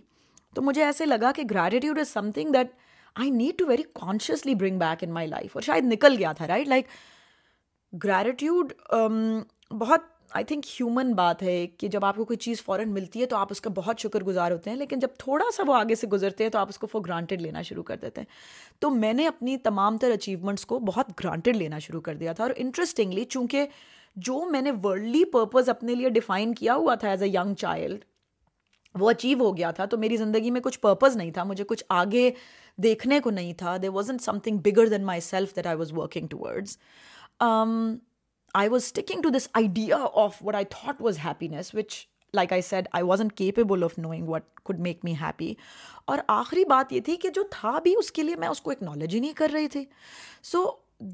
تو 0.54 0.62
مجھے 0.62 0.84
ایسے 0.84 1.06
لگا 1.06 1.32
کہ 1.32 1.44
greedy 1.52 1.90
is 1.90 2.10
some 2.10 2.32
thing 2.32 2.52
that 2.52 2.72
I 3.18 3.30
need 3.30 3.58
to 3.60 3.66
very 3.66 3.84
consciously 3.94 4.56
bring 4.56 4.80
back 4.80 5.04
in 5.04 5.12
my 5.12 5.28
life 5.28 5.56
اور 5.56 5.62
شاید 5.62 5.86
نکل 5.86 6.16
گیا 6.18 6.32
تھا 6.32 6.48
رائٹ 6.48 6.68
لائک 6.68 6.86
گریٹیوڈ 7.94 8.74
بہت 9.72 10.16
آئی 10.32 10.46
تھنک 10.46 10.66
ہیومن 10.70 11.14
بات 11.14 11.42
ہے 11.44 11.66
کہ 11.68 11.88
جب 11.88 12.06
آپ 12.06 12.16
کو 12.16 12.26
کوئی 12.26 12.38
چیز 12.38 12.62
فوراً 12.64 12.90
ملتی 12.90 13.22
ہے 13.22 13.26
تو 13.26 13.36
آپ 13.36 13.48
اس 13.52 13.62
کا 13.62 13.70
بہت 13.76 14.00
شکر 14.00 14.24
گزار 14.24 14.52
ہوتے 14.52 14.70
ہیں 14.70 14.78
لیکن 14.78 15.00
جب 15.00 15.08
تھوڑا 15.20 15.46
سا 15.56 15.64
وہ 15.68 15.76
آگے 15.76 15.96
سے 15.96 16.08
گزرتے 16.08 16.44
ہیں 16.44 16.52
تو 16.52 16.60
آپ 16.60 16.70
اس 16.70 16.78
کو 16.78 16.88
فور 16.88 17.02
گرانٹیڈ 17.02 17.42
لینا 17.42 17.62
شروع 17.62 17.84
کر 17.84 17.98
دیتے 17.98 18.22
ہیں 18.22 18.28
تو 18.80 18.90
میں 18.90 19.14
نے 19.14 19.28
اپنی 19.28 19.58
تمام 19.58 19.98
تر 19.98 20.12
اچیومنٹس 20.12 20.66
کو 20.66 20.80
بہت 20.80 21.12
گرانٹیڈ 21.20 21.56
لینا 21.56 21.80
شروع 21.80 22.02
کر 22.02 22.16
دیا 22.16 22.34
تھا 22.34 22.44
اور 22.44 22.52
انٹرسٹنگلی 22.56 23.26
چونکہ 23.26 23.66
جو 24.18 24.44
میں 24.52 24.62
نے 24.62 24.72
ورلڈلی 24.84 25.24
پرپز 25.26 25.70
اپنے 25.70 25.96
لیے 25.96 26.10
ڈیفائن 26.10 26.54
کیا 26.54 26.76
ہوا 26.76 26.96
تھا 26.96 27.10
ایز 27.10 27.24
اے 27.24 27.30
ینگ 27.30 27.54
چائلڈ 27.54 28.06
وہ 28.96 29.10
اچیو 29.10 29.40
ہو 29.40 29.58
گیا 29.58 29.72
تھا 29.72 29.86
تو 29.86 29.98
میری 29.98 30.18
زندگی 30.18 30.52
میں 30.52 30.62
کچھ 30.62 30.80
پرپز 30.80 31.18
نہیں 31.18 31.32
تھا 31.32 31.44
مجھے 31.44 31.64
کچھ 31.64 31.84
آگے 31.90 32.30
دیکھنے 32.78 33.20
کو 33.20 33.30
نہیں 33.30 33.54
تھا 33.54 33.78
دے 33.78 33.90
was 33.90 34.10
an 34.10 34.20
some 34.20 34.40
thing 34.40 34.58
bigger 34.58 34.88
than 34.88 35.06
my 35.06 35.22
self 35.22 35.56
that 35.56 35.68
I 35.68 35.78
was 35.78 35.94
working 35.94 36.34
towards 36.34 36.78
I 38.54 38.70
was 38.70 38.84
sticking 38.84 39.22
to 39.22 39.30
this 39.30 39.48
idea 39.54 39.98
of 40.14 40.38
what 40.42 40.56
I 40.56 40.66
thought 40.70 41.02
was 41.02 41.18
happiness 41.26 41.74
which 41.76 42.06
like 42.34 42.54
I 42.54 42.62
said 42.62 42.88
I 42.92 43.04
was 43.04 43.22
capable 43.36 43.84
of 43.84 43.98
knowing 43.98 44.30
what 44.30 44.44
could 44.64 44.80
make 44.80 45.04
me 45.04 45.14
happy 45.22 45.54
اور 46.06 46.20
آخری 46.28 46.66
بات 46.66 46.94
یہ 46.94 47.00
تھی 47.02 47.16
کہ 47.16 47.30
جو 47.30 47.44
تھا 47.52 47.78
بھی 47.80 47.94
اس 47.98 48.12
کے 48.12 48.24
لیے 48.24 48.36
میں 48.36 48.48
اس 48.48 48.62
کو 48.62 48.72
اکنالج 48.72 49.16
ہی 49.16 49.20
نہیں 49.20 49.34
کر 49.34 49.50
رہی 49.54 49.68
تھی 49.68 49.84
سو 50.44 50.66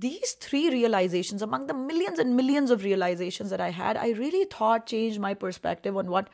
these 0.01 0.37
three 0.39 0.69
realisations 0.71 1.43
among 1.43 1.65
the 1.65 1.73
millions 1.77 2.19
millions 2.19 2.71
and 2.71 2.81
of 2.81 2.85
millions 2.85 3.61
I 3.61 3.71
had 3.77 3.97
I 3.97 4.15
really 4.15 4.43
thought 4.49 4.85
change 4.85 5.19
my 5.19 5.35
perspective 5.35 5.97
on 5.99 6.07
what 6.07 6.29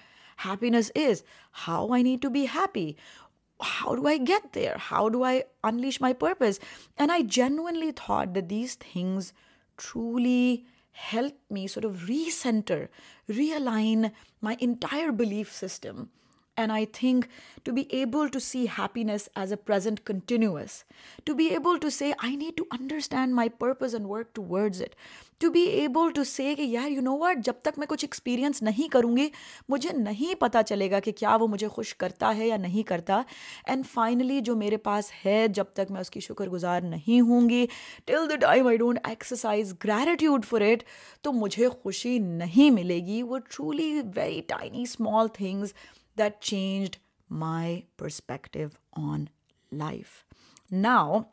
happiness 0.46 0.92
is 0.96 1.24
how 1.68 1.92
I 1.94 2.04
need 2.04 2.22
to 2.22 2.30
be 2.30 2.46
happy 2.56 2.92
how 3.62 3.96
do 3.96 4.08
I 4.08 4.18
get 4.18 4.54
there? 4.54 4.78
How 4.78 5.10
do 5.10 5.24
I 5.24 5.44
unleash 5.64 6.00
my 6.00 6.14
purpose? 6.14 6.60
And 6.98 7.12
I 7.12 7.22
genuinely 7.24 7.92
thought 7.92 8.34
that 8.34 8.50
these 8.50 8.76
things 8.76 9.34
truly 9.78 10.66
helped 10.92 11.50
me 11.52 11.68
sort 11.68 11.86
of 11.86 12.08
recenter, 12.08 12.90
realign 13.30 14.12
my 14.42 14.58
entire 14.60 15.12
belief 15.12 15.52
system 15.52 16.10
and 16.60 16.72
I 16.72 16.86
think 16.94 17.26
to 17.64 17.72
be 17.72 17.84
able 17.90 18.28
to 18.28 18.40
see 18.40 18.66
happiness 18.78 19.30
as 19.36 19.54
a 19.54 19.96
continuous 20.06 20.84
to 21.26 21.34
be 21.34 21.48
able 21.48 21.78
to 21.82 21.90
say 21.90 22.12
I 22.18 22.36
need 22.36 22.58
to 22.58 22.64
understand 22.72 23.34
my 23.34 23.50
purpose 23.58 23.96
and 23.96 24.08
work 24.10 24.36
to 24.36 24.44
words 24.50 24.82
it 24.82 24.96
to 25.42 25.50
be 25.50 25.62
able 25.72 26.10
to 26.12 26.24
say 26.24 26.54
کہ 26.56 26.62
یار 26.62 26.90
you 26.90 27.02
know 27.02 27.18
what 27.18 27.38
جب 27.46 27.54
تک 27.62 27.78
میں 27.78 27.88
کچھ 27.88 28.04
experience 28.06 28.62
نہیں 28.62 28.92
کروں 28.92 29.16
گی 29.18 29.28
مجھے 29.70 29.90
نہیں 29.94 30.36
پتہ 30.36 30.58
چلے 30.66 30.90
گا 30.92 31.00
کہ 31.00 31.12
کیا 31.12 31.36
وہ 31.36 31.48
مجھے 31.48 31.68
خوش 31.68 31.94
کرتا 31.96 32.36
ہے 32.38 32.48
یا 32.48 32.58
نہیں 32.58 32.84
کرتا 32.84 33.22
اینڈ 33.66 33.86
فائنلی 33.88 34.40
جو 34.42 34.56
میرے 34.56 34.78
پاس 34.78 35.12
ہے 35.26 35.46
جب 35.48 35.66
تک 35.74 35.92
میں 35.92 36.02
اس 36.02 36.10
کی 36.10 36.20
شکر 36.20 36.50
گزار 36.50 36.82
نہیں 36.82 37.22
ہوں 37.22 37.50
گی 37.50 37.66
till 38.06 38.30
the 38.30 38.36
time 38.36 38.68
I 38.68 38.78
don't 38.78 39.00
exercise 39.04 39.74
gratitude 39.84 40.46
for 40.46 40.62
it 40.62 40.84
تو 41.22 41.34
مجھے 41.34 41.70
خوشی 41.70 42.18
نہیں 42.20 42.70
ملے 42.72 43.00
گی 43.06 43.22
وہ 43.24 43.38
truly 43.50 43.92
very 44.16 44.42
tiny 44.48 44.84
small 44.84 45.28
things 45.34 45.74
that 46.20 46.42
changed 46.42 46.98
my 47.30 47.84
perspective 47.98 48.78
on 48.94 49.30
life. 49.72 50.26
Now, 50.70 51.30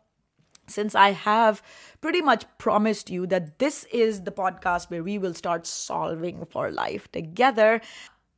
since 0.66 0.94
I 0.94 1.10
have 1.10 1.62
pretty 2.00 2.22
much 2.22 2.44
promised 2.58 3.10
you 3.10 3.26
that 3.26 3.58
this 3.58 3.84
is 3.92 4.22
the 4.22 4.32
podcast 4.32 4.90
where 4.90 5.02
we 5.02 5.18
will 5.18 5.34
start 5.34 5.66
solving 5.66 6.44
for 6.46 6.70
life 6.70 7.10
together, 7.12 7.80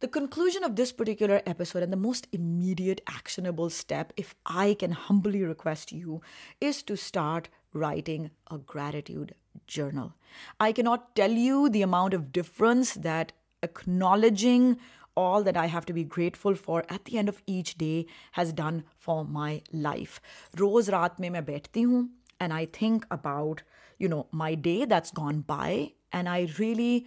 the 0.01 0.09
conclusion 0.09 0.62
of 0.62 0.77
this 0.77 0.93
particular 0.93 1.43
episode 1.45 1.83
and 1.83 1.93
the 1.93 1.97
most 1.97 2.29
immediate 2.33 3.01
actionable 3.09 3.69
step, 3.69 4.12
if 4.17 4.35
I 4.47 4.75
can 4.75 4.93
humbly 4.93 5.43
request 5.43 5.91
you, 5.91 6.23
is 6.61 6.83
to 6.85 6.97
start 6.97 7.49
writing 7.73 8.31
a 8.51 8.59
gratitude 8.59 9.35
journal. 9.67 10.14
I 10.61 10.73
cannot 10.73 11.17
tell 11.17 11.33
you 11.33 11.69
the 11.69 11.83
amount 11.83 12.14
of 12.14 12.33
difference 12.33 12.95
that 12.95 13.33
acknowledging 13.62 14.79
all 15.19 15.45
that 15.47 15.57
I 15.57 15.71
have 15.71 15.81
to 15.87 15.95
be 15.95 16.05
grateful 16.17 16.55
for 16.55 16.83
at 16.88 17.07
the 17.07 17.17
end 17.17 17.29
of 17.29 17.43
each 17.47 17.75
day 17.79 18.03
has 18.38 18.55
done 18.55 18.79
for 19.05 19.23
my 19.31 19.59
life 19.83 20.21
روز 20.61 20.88
رات 20.88 21.21
میں 21.21 21.31
میں 21.31 21.41
بیٹھتی 21.41 21.85
ہوں 21.85 22.07
and 22.41 22.53
I 22.53 22.67
think 22.73 23.05
about 23.11 23.61
you 24.01 24.09
know 24.09 24.23
my 24.33 24.55
day 24.62 24.85
that's 24.91 25.19
gone 25.19 25.41
by 25.47 25.87
and 26.12 26.29
I 26.29 26.47
really 26.59 26.99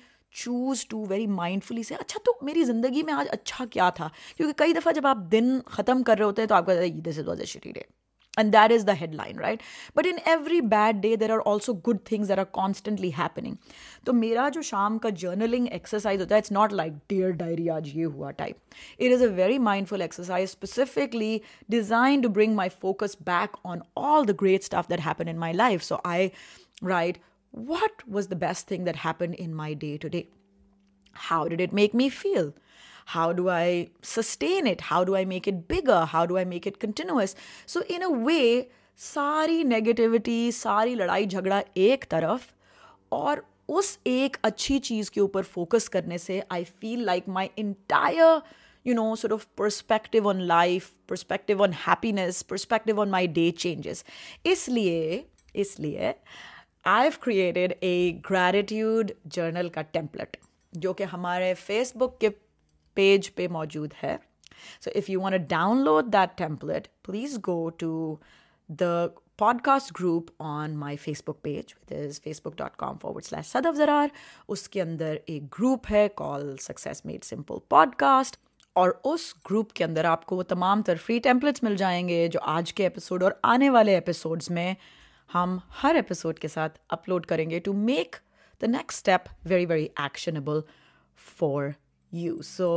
choose 0.33 0.85
to 0.87 1.05
very 1.09 1.27
mind 1.27 1.63
fully 1.63 1.83
say 1.83 1.95
اچھا 1.95 2.19
تو 2.25 2.33
میری 2.45 2.63
زندگی 2.63 3.03
میں 3.03 3.13
آج 3.13 3.27
اچھا 3.31 3.65
کیا 3.65 3.89
تھا 3.89 4.07
کیونکہ 4.37 4.53
کئی 4.57 4.73
دفعہ 4.73 4.91
جب 4.91 5.07
آپ 5.07 5.17
دن 5.31 5.57
ختم 5.65 6.03
کر 6.03 6.17
رہے 6.17 6.25
ہوتے 6.25 6.41
ہیں 6.41 6.49
تو 6.49 6.55
آپ 6.55 6.69
this 7.05 7.17
is 7.19 7.27
was 7.27 7.39
a 7.39 7.45
Shri 7.45 7.71
day 7.71 7.81
and 8.37 8.53
that 8.53 8.71
is 8.71 8.85
the 8.87 8.93
head 9.01 9.15
line 9.15 9.39
right 9.39 9.61
but 9.95 10.07
every 10.25 10.59
bad 10.61 11.01
day 11.03 11.15
there 11.15 11.31
are 11.31 11.39
also 11.45 11.73
good 11.87 11.97
things 12.05 12.29
that 12.29 12.39
are 12.39 12.59
happening 13.17 13.55
تو 14.03 14.13
میرا 14.13 14.47
جو 14.49 14.61
شام 14.61 14.97
کا 14.97 15.09
جرنلنگ 15.09 15.67
ایکسرسائز 15.71 16.21
ہوتا 16.21 16.35
ہے 16.35 16.39
it's 16.39 16.51
not 16.51 16.73
like 16.73 16.93
dear 17.09 17.31
diary 17.31 17.69
آج 17.69 17.89
یہ 17.97 18.05
ہوا 18.05 18.31
type 18.31 18.55
it 18.99 19.13
is 19.13 19.21
a 19.21 19.27
very 19.27 19.57
mind 19.59 19.89
full 19.89 20.01
exercise 20.01 20.49
specifically 20.49 21.37
designed 21.69 22.21
to 22.21 22.29
bring 22.29 22.55
my 22.55 22.69
focus 22.81 23.15
back 23.25 23.57
on 23.63 23.79
all 23.95 24.27
the 24.27 24.33
great 24.41 24.63
stuff 24.63 24.89
that 24.89 25.05
happen 25.05 25.27
in 25.27 25.39
my 25.39 25.53
life 25.53 25.83
so 25.83 25.95
I 26.03 26.29
write 26.87 27.17
what 27.53 28.03
was 28.07 28.29
the 28.29 28.35
best 28.37 28.67
thing 28.67 28.85
that 28.85 29.05
happen 29.05 29.31
in 29.37 29.55
my 29.55 29.73
day 29.73 29.95
to 30.01 30.07
day 30.07 30.21
how 31.15 31.45
it 31.45 31.73
make 31.73 31.95
me 31.95 32.09
feel 32.09 32.49
How 33.07 33.31
do 33.33 33.49
I 33.49 33.89
sustain 34.01 34.67
it? 34.67 34.81
How 34.81 35.03
do 35.03 35.15
I 35.15 35.25
make 35.25 35.47
it 35.47 35.67
bigger? 35.67 36.05
How 36.05 36.25
do 36.25 36.37
I 36.37 36.45
make 36.45 36.65
it 36.65 36.79
continuous? 36.79 37.35
So, 37.67 37.83
in 37.89 38.03
a 38.03 38.11
way, 38.11 38.65
ساری 38.99 39.63
negativity 39.63 40.49
ساری 40.51 40.93
لڑائی 40.95 41.25
جھگڑا 41.25 41.59
ایک 41.73 42.05
طرف 42.09 42.41
اور 43.09 43.37
اس 43.67 43.97
ایک 44.03 44.37
اچھی 44.43 44.77
چیز 44.79 45.09
کے 45.11 45.21
اوپر 45.21 45.43
فوکس 45.51 45.89
کرنے 45.89 46.17
سے 46.17 46.39
I 46.49 46.63
feel 46.79 47.03
like 47.05 47.29
my 47.29 47.47
entire 47.55 48.19
you 48.85 48.93
know 48.95 49.15
sir 49.15 49.31
of 49.31 49.45
perspective 49.55 50.29
on 50.29 50.43
life 50.47 50.89
perspective 51.07 51.63
on 51.63 51.71
happiness 51.87 52.47
perspective 52.47 53.01
on 53.01 53.11
my 53.11 53.27
day 53.35 53.49
changes 53.57 54.03
اس 54.43 54.67
لیے 54.69 55.21
اس 55.53 55.79
لیے 55.79 56.11
I 56.85 57.07
have 57.07 57.19
created 57.21 57.73
a 57.79 57.95
gratitude 58.29 59.11
journal 59.25 59.69
کا 59.69 59.81
ٹیمپلٹ 59.91 60.37
جو 60.73 60.93
کہ 60.93 61.03
ہمارے 61.13 61.53
فیس 61.65 61.95
بک 61.95 62.19
کے 62.19 62.29
پیج 62.97 63.33
پہ 63.35 63.47
موجود 63.47 63.93
ہے 64.03 64.15
so 64.81 64.91
if 64.95 65.09
you 65.09 65.21
want 65.21 65.49
down 65.49 65.83
load 65.83 66.13
that 66.13 66.37
template 66.37 66.87
please 67.03 67.37
go 67.47 67.69
to 67.69 68.15
the 68.69 69.07
pod 69.37 69.61
cost 69.61 69.91
group 69.99 70.29
on 70.39 70.77
my 70.77 70.97
face 70.97 71.21
book 71.25 71.41
page 71.41 71.73
is 71.93 72.21
face 72.21 72.41
book 72.41 72.57
dot 72.57 72.75
com 72.75 72.97
forward 72.97 73.25
slash 73.25 73.55
اس 74.47 74.67
کے 74.69 74.81
اندر 74.81 75.15
ایک 75.25 75.43
گروپ 75.59 75.91
ہے 75.91 76.07
call 76.15 76.55
success 76.57 77.01
made 77.05 77.23
simple 77.23 77.59
pod 77.67 77.95
cost 77.95 78.37
اور 78.75 78.91
اس 79.03 79.33
group 79.49 79.73
کے 79.73 79.83
اندر 79.83 80.05
آپ 80.05 80.25
کو 80.25 80.35
وہ 80.35 80.43
تمام 80.43 80.81
تر 80.81 80.95
فری 81.05 81.19
ٹیمپلیٹس 81.19 81.63
مل 81.63 81.75
جائیں 81.75 82.07
گے 82.09 82.27
جو 82.27 82.39
آج 82.43 82.73
کے 82.73 82.83
ایپیسوڈ 82.83 83.23
اور 83.23 83.31
آنے 83.43 83.69
والے 83.69 83.93
ایپیسوڈس 83.93 84.49
میں 84.49 84.73
ہم 85.29 85.57
ہر 85.83 85.95
ایپیسوڈ 85.95 86.39
کے 86.39 86.47
ساتھ 86.47 86.79
اپلوڈ 86.89 87.25
کریں 87.25 87.49
گے 87.49 87.59
to 87.59 87.73
make 87.73 88.15
the 88.61 88.67
next 88.67 89.09
step 89.09 89.29
very 89.45 89.65
very 89.65 89.87
actionable 89.95 90.59
for 91.29 91.69
you 92.13 92.41
so 92.41 92.77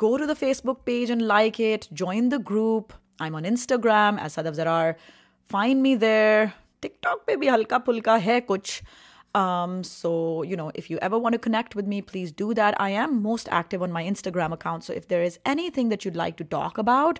go 0.00 0.16
to 0.16 0.26
the 0.26 0.32
face 0.38 0.60
book 0.64 0.84
page 0.84 1.10
and 1.10 1.22
like 1.22 1.60
it 1.60 1.90
join 1.90 2.30
the 2.30 2.36
group 2.50 2.92
I 3.18 3.28
am 3.28 3.36
on 3.36 3.44
Instagram 3.44 4.18
ایسا 4.22 4.42
there 4.56 4.66
are 4.66 4.92
find 5.50 5.82
me 5.82 5.94
there 5.96 6.44
tick 6.80 7.02
talk 7.02 7.26
پے 7.26 7.36
بی 7.36 7.48
ہلکا 7.50 7.78
پھلکا 7.78 8.16
ہے 8.24 8.38
کچھ 8.46 8.82
so 9.84 10.42
you 10.46 10.56
know 10.56 10.68
if 10.74 10.90
you 10.90 10.98
ever 11.02 11.20
want 11.20 11.32
to 11.32 11.38
connect 11.42 11.76
with 11.76 11.88
me 11.88 12.00
please 12.00 12.32
do 12.36 12.52
that 12.52 12.74
I 12.78 12.96
am 12.96 13.20
most 13.22 13.48
active 13.52 13.82
in 13.82 13.92
my 13.92 14.08
Instagram 14.08 14.52
account 14.52 14.84
so 14.84 14.92
if 14.92 15.10
there 15.10 15.24
is 15.24 15.38
an 15.44 15.50
N 15.50 15.58
any 15.58 15.70
thing 15.70 15.90
that 15.90 16.06
you'd 16.06 16.16
like 16.16 16.38
to 16.38 16.44
talk 16.50 16.78
about 16.78 17.18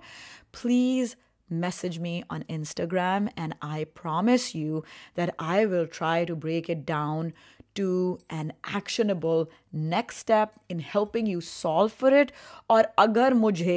please 0.53 1.14
message 1.51 1.99
me 1.99 2.20
on 2.29 2.40
Instagram 2.49 3.27
and 3.37 3.55
I 3.61 3.85
promise 3.85 4.55
you 4.57 4.81
that 5.16 5.31
I 5.38 5.66
will 5.66 5.85
try 5.99 6.25
to 6.25 6.35
break 6.35 6.70
it 6.70 6.87
down 6.87 7.31
to 7.77 8.16
an 8.29 8.51
actionable 8.75 9.42
next 9.73 10.31
step 10.31 10.59
in 10.68 10.81
helping 10.94 11.29
you 11.29 11.40
solve 11.42 11.87
for 11.99 12.12
it 12.12 12.33
اور 12.66 12.85
اگر 12.96 13.33
مجھے 13.37 13.77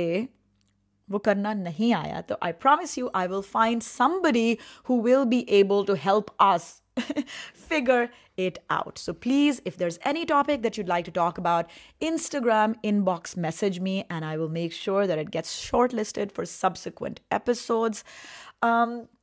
وہ 1.10 1.20
کرنا 1.20 1.54
نہیں 1.54 1.94
آیا 1.94 2.22
تو 2.28 2.36
I 2.42 2.54
promise 2.54 2.98
you 2.98 3.08
I 3.14 3.28
will 3.28 3.42
find 3.52 3.84
some 3.84 4.20
body 4.24 4.54
who 4.90 5.02
will 5.02 5.28
be 5.30 5.40
able 5.50 5.86
to 5.86 5.94
help 6.06 6.32
us 6.38 6.74
figure 7.70 8.06
it 8.38 8.58
out 8.70 8.98
so 8.98 9.14
please 9.14 9.62
if 9.66 9.80
there's 9.80 9.98
any 10.02 10.24
topic 10.28 10.64
that 10.64 10.78
you'd 10.80 10.88
like 10.88 11.06
to 11.06 11.12
talk 11.12 11.40
about 11.40 11.72
Instagram 12.02 12.74
in 12.84 13.02
box 13.04 13.38
message 13.38 13.80
me 13.80 14.02
and 14.10 14.24
I 14.24 14.38
will 14.38 14.52
make 14.52 14.74
sure 14.74 15.06
that 15.06 15.18
it 15.18 15.34
gets 15.34 15.52
short 15.60 15.94
listed 15.94 16.32
for 16.36 16.46
subsequent 16.46 17.20
episode 17.30 17.96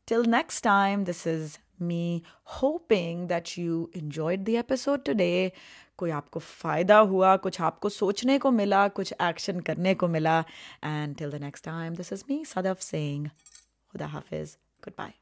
till 0.06 0.30
next 0.30 0.64
time 0.64 1.04
this 1.04 1.26
is 1.26 1.56
me 1.80 2.18
hoping 2.62 3.26
that 3.26 3.58
you 3.58 3.84
enjoyed 3.94 4.46
the 4.46 4.56
episode 4.56 5.04
to 5.04 5.12
day 5.12 5.48
کوئی 5.96 6.12
آپ 6.12 6.30
کو 6.30 6.40
فائدہ 6.40 6.94
ہوا 6.94 7.36
کچھ 7.36 7.60
آپ 7.62 7.80
کو 7.80 7.88
سوچنے 7.88 8.38
کو 8.38 8.50
ملا 8.50 8.86
کچھ 8.94 9.14
ایکشن 9.18 9.60
کرنے 9.60 9.94
کو 9.94 10.08
ملا 10.08 10.40
and 10.82 11.18
till 11.18 11.32
the 11.32 11.38
next 11.38 11.64
time 11.64 11.94
this 11.98 12.12
is 12.12 12.24
me 12.28 12.42
Sadaf 12.44 12.82
Singh 12.82 13.28
خدا 13.94 14.06
حافظ 14.06 14.56
گڈ 14.86 14.92
بائے 14.96 15.19